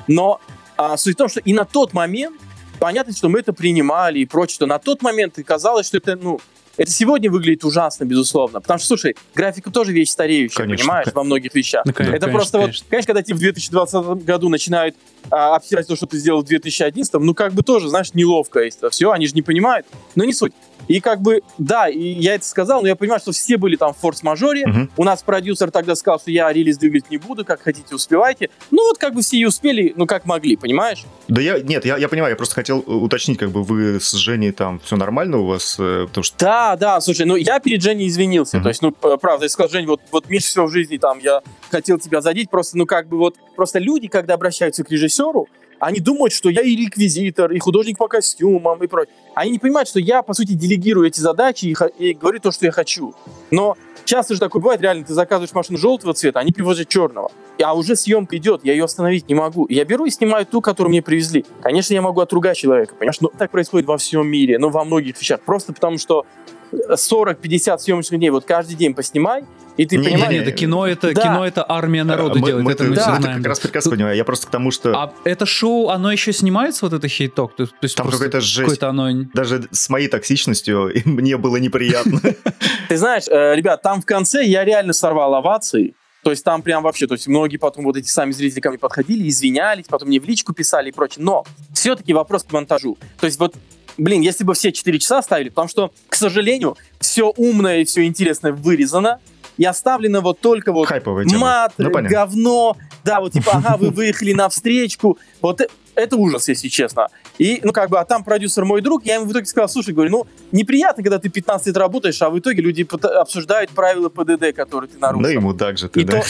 [0.07, 0.41] Но
[0.78, 2.39] а, суть в том, что и на тот момент
[2.80, 6.39] понятно, что мы это принимали и прочее, что на тот момент казалось, что это, ну,
[6.77, 8.61] Это сегодня выглядит ужасно, безусловно.
[8.61, 11.84] Потому что, слушай, графика тоже вещь стареющая, Конечно, понимаешь, во многих вещах.
[11.86, 12.84] Ну, конечно, это конечно, просто конечно.
[12.84, 14.95] вот, конечно, когда тебе в 2020 году начинают
[15.30, 18.89] а, обсирать то, что ты сделал в 2011, ну как бы тоже, знаешь, неловко это
[18.91, 20.53] все, они же не понимают, но не суть.
[20.88, 23.93] И как бы, да, и я это сказал, но я понимаю, что все были там
[23.93, 24.65] в форс-мажоре.
[24.65, 24.91] Мгм.
[24.97, 28.49] У нас продюсер тогда сказал, что я релиз двигать не буду, как хотите, успевайте.
[28.71, 31.05] Ну вот как бы все и успели, ну как могли, понимаешь?
[31.27, 34.51] Да я, нет, я, я понимаю, я просто хотел уточнить, как бы вы с Женей
[34.51, 38.07] там все нормально у вас, э, потому что Да, да, слушай, ну я перед Женей
[38.07, 38.57] извинился.
[38.57, 38.63] Мгм.
[38.63, 41.41] То есть, ну, правда, я сказал, Жень, вот, вот меньше всего в жизни там я
[41.69, 45.47] хотел тебя задеть, просто, ну, как бы вот, просто люди, когда обращаются к режиссеру,
[45.80, 49.13] они думают, что я и реквизитор, и художник по костюмам, и прочее.
[49.36, 52.65] Они не понимают, что я, по сути, делегирую эти задачи и, и говорю то, что
[52.65, 53.13] я хочу.
[53.51, 57.32] Но часто же такое бывает, реально, ты заказываешь машину желтого цвета, они привозят черного.
[57.61, 59.65] А уже съемка идет, я ее остановить не могу.
[59.69, 61.45] Я беру и снимаю ту, которую мне привезли.
[61.61, 63.19] Конечно, я могу отругать человека, понимаешь?
[63.19, 65.41] Но так происходит во всем мире, ну, во многих вещах.
[65.41, 66.25] Просто потому, что
[66.72, 69.43] 40-50 съемочных дней, вот каждый день поснимай,
[69.78, 70.32] и ты Не, понимаешь...
[70.32, 71.22] Нет, это кино, это Да.
[71.22, 72.65] кино, это армия народа мы- делает.
[72.65, 73.38] мы это мы это знаем.
[73.38, 74.15] как раз прекрасно понимаю.
[74.17, 77.55] Я просто к тому, что А это шоу, оно еще снимается, вот это хейток?
[77.55, 78.59] То, то есть там какая-то жесть.
[78.59, 79.09] какое-то оно...
[79.34, 82.20] Даже с моей токсичностью мне было неприятно.
[82.89, 85.95] Ты знаешь, э, ребят, там в конце я реально сорвал овации.
[86.22, 88.78] То есть там прям вообще, то есть многие потом вот эти сами зрители ко мне
[88.78, 91.24] подходили, извинялись, потом мне в личку писали и прочее.
[91.24, 92.97] Но все-таки вопрос к монтажу.
[93.22, 93.55] То есть вот,
[93.99, 98.05] блин, если бы все 4 часа ставили, потому что, к сожалению, все умное и все
[98.05, 99.19] интересное вырезано,
[99.57, 102.15] и оставлено вот только вот Хайповая мат, Ну, понятно.
[102.17, 107.07] говно, да, вот типа, ага, вы выехали на встречку, вот э- это ужас, если честно.
[107.37, 109.93] И, ну, как бы, а там продюсер мой друг, я ему в итоге сказал, слушай,
[109.93, 112.87] говорю, ну, неприятно, когда ты 15 лет работаешь, а в итоге люди
[113.19, 115.21] обсуждают правила ПДД, которые ты нарушил.
[115.23, 116.21] Ну, ему так же ты, И да?
[116.21, 116.27] то-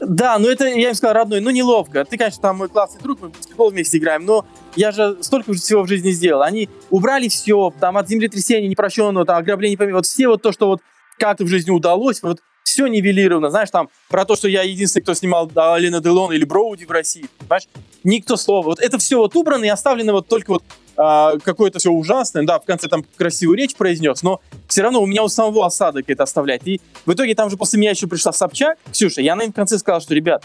[0.00, 2.04] Да, ну это, я им сказал, родной, ну неловко.
[2.04, 4.44] Ты, конечно, там мой классный друг, мы в баскетбол вместе играем, но
[4.76, 6.42] я же столько всего в жизни сделал.
[6.42, 10.80] Они убрали все, там от землетрясения непрощенного, там ограбления, вот все вот то, что вот
[11.18, 13.48] как-то в жизни удалось, вот все нивелировано.
[13.48, 16.90] Знаешь, там про то, что я единственный, кто снимал а, Лена Делон или Броуди в
[16.90, 17.68] России, понимаешь?
[18.04, 18.66] Никто слова.
[18.66, 20.64] Вот это все вот убрано и оставлено вот только вот
[20.96, 22.44] а, какое-то все ужасное.
[22.44, 26.04] Да, в конце там красивую речь произнес, но все равно у меня у самого осадок
[26.08, 26.62] это оставлять.
[26.66, 28.78] И в итоге там же после меня еще пришла Собчак.
[28.92, 30.44] Ксюша, я на в конце сказал, что, ребят,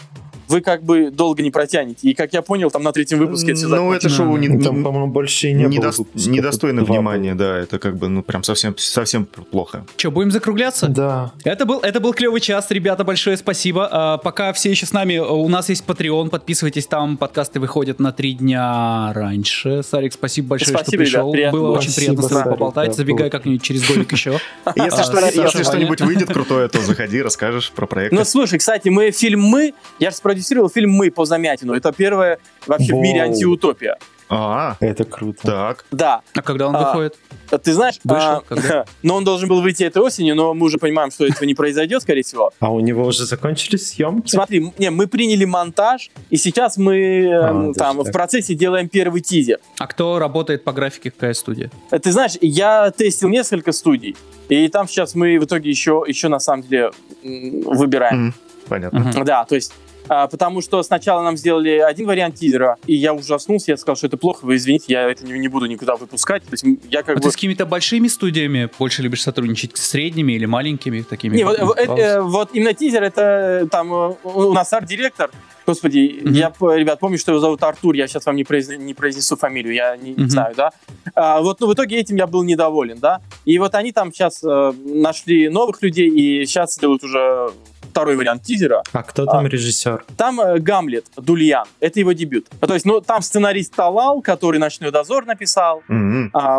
[0.52, 2.08] вы как бы долго не протянете.
[2.10, 4.62] И как я понял, там на третьем выпуске это все Ну, это шоу не- Ну,
[4.62, 6.06] Там, по-моему, больше и не было выпусков.
[6.26, 9.84] недостойно внимания, да, это как бы, ну, прям совсем, совсем плохо.
[9.96, 10.88] Че, будем закругляться?
[10.88, 11.32] Да.
[11.44, 13.88] Это был, это был клевый час, ребята, большое спасибо.
[13.90, 18.12] А, пока все еще с нами, у нас есть Patreon, подписывайтесь там, подкасты выходят на
[18.12, 19.82] три дня раньше.
[19.82, 21.20] Сарик, спасибо большое, Спасибо, что пришел.
[21.28, 21.78] ребят, приятно было было.
[21.78, 22.88] очень Спасибо, приятно с тобой поболтать.
[22.88, 24.30] да, Забегай как-нибудь через годик еще.
[24.76, 28.12] Если, А, если что-нибудь выйдет крутое, то заходи, расскажешь про проект.
[28.12, 31.72] Ну, слушай, кстати, мы фильм «Мы», я же спродюсировал фильм «Мы» по Замятину.
[31.74, 33.28] Это первая вообще в мире Воу.
[33.30, 33.96] антиутопия.
[34.34, 35.40] А, Это круто.
[35.42, 35.84] так.
[35.90, 36.22] Да.
[36.34, 37.18] А когда он А, выходит?
[37.50, 38.28] А Ты знаешь, Вышел?
[38.30, 38.86] а, Когда?
[39.02, 42.00] но он должен был выйти этой осенью, но мы уже понимаем, что этого не произойдет,
[42.02, 42.50] скорее всего.
[42.58, 44.30] А у него уже закончились съемки?
[44.30, 48.12] Смотри, не, мы приняли монтаж, и сейчас мы А, даже там в так.
[48.14, 49.58] процессе делаем первый тизер.
[49.78, 51.70] А кто работает по графике, какая студия?
[51.90, 54.16] Э, Ты знаешь, я тестил несколько студий,
[54.48, 56.90] и там сейчас мы в итоге еще, еще на самом деле
[57.22, 58.28] выбираем.
[58.28, 58.34] М,
[58.68, 59.00] Понятно.
[59.00, 59.24] Мгм.
[59.24, 59.74] Да, то есть,
[60.08, 64.06] а, потому что сначала нам сделали один вариант тизера, и я ужаснулся, я сказал, что
[64.08, 66.42] это плохо, вы извините, я это не, не буду никуда выпускать.
[66.42, 67.20] То есть я как А бы...
[67.22, 69.76] ты с какими-то большими студиями больше любишь сотрудничать?
[69.76, 71.02] С средними или маленькими?
[71.02, 71.36] Такими?
[71.36, 75.30] Не, вот, э, э, э, вот именно тизер, это э, там э, у нас арт-директор,
[75.66, 76.32] господи, Мгм.
[76.34, 79.74] я, ребят, помню, что его зовут Артур, я сейчас вам не, произне- не произнесу фамилию,
[79.74, 80.28] я не, Мгм.
[80.28, 80.70] знаю, да.
[81.14, 83.20] А, вот, ну, в итоге этим я был недоволен, да.
[83.44, 87.50] И вот они там сейчас нашли новых людей, и сейчас делают уже
[87.92, 88.82] второй вариант тизера.
[88.92, 90.04] А кто там режиссер?
[90.16, 92.46] Там э, Гамлет, Дульян, это его дебют.
[92.60, 96.58] То есть, ну, там сценарист Талал, который «Ночной дозор» написал, М, а,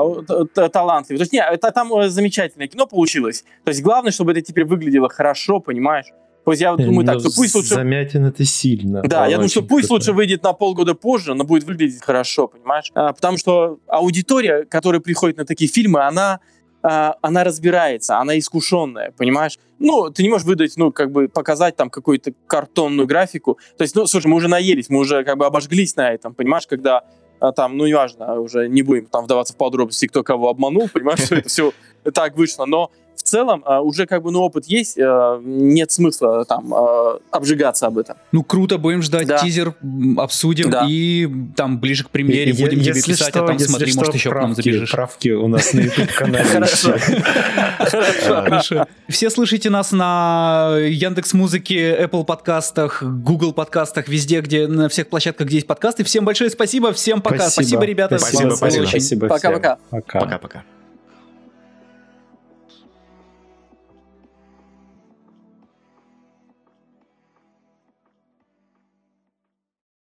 [0.69, 1.17] талантливый.
[1.17, 3.43] То есть, не, это там э, замечательное кино получилось.
[3.65, 6.05] То есть, главное, чтобы это теперь выглядело хорошо, понимаешь?
[6.45, 7.73] То есть, я вот думаю так, Ну, что пусть лучше...
[7.73, 9.01] Замятин это сильно.
[9.01, 9.93] Да, я думаю, что пусть круто.
[9.93, 12.91] лучше выйдет на полгода позже, но будет выглядеть хорошо, понимаешь?
[12.93, 16.39] А, потому что аудитория, которая приходит на такие фильмы, она, а,
[16.83, 19.57] она разбирается, она искушенная, понимаешь?
[19.79, 23.57] Ну, ты не можешь выдать, ну, как бы показать там какую-то картонную графику.
[23.77, 26.67] То есть, ну, слушай, мы уже наелись, мы уже как бы обожглись на этом, понимаешь,
[26.67, 27.03] когда
[27.39, 31.19] а, там, ну, неважно, уже не будем там вдаваться в подробности, кто кого обманул, понимаешь,
[31.19, 31.73] что это все
[32.13, 36.45] так вышло, но в целом а, уже как бы, ну, опыт есть, а, нет смысла
[36.45, 38.15] там а, обжигаться об этом.
[38.31, 39.37] Ну, круто, будем ждать Да.
[39.39, 39.73] тизер,
[40.17, 40.85] обсудим, Да.
[40.89, 43.99] и там ближе к премьере Е- будем тебе писать, что, а там если смотри, что,
[43.99, 44.91] может, еще к нам правки- забежишь.
[44.91, 46.43] Правки у нас на YouTube-канале.
[46.45, 46.95] Хорошо.
[48.23, 48.87] Хорошо.
[49.09, 55.47] Все слышите нас на Яндекс Музыке, Apple подкастах, Google подкастах, везде, где на всех площадках,
[55.47, 56.03] где есть подкасты.
[56.03, 57.49] Всем большое спасибо, всем пока.
[57.49, 58.17] Спасибо, ребята.
[58.19, 59.27] Спасибо, спасибо.
[59.27, 59.77] Пока-пока.
[59.89, 60.63] Пока-пока.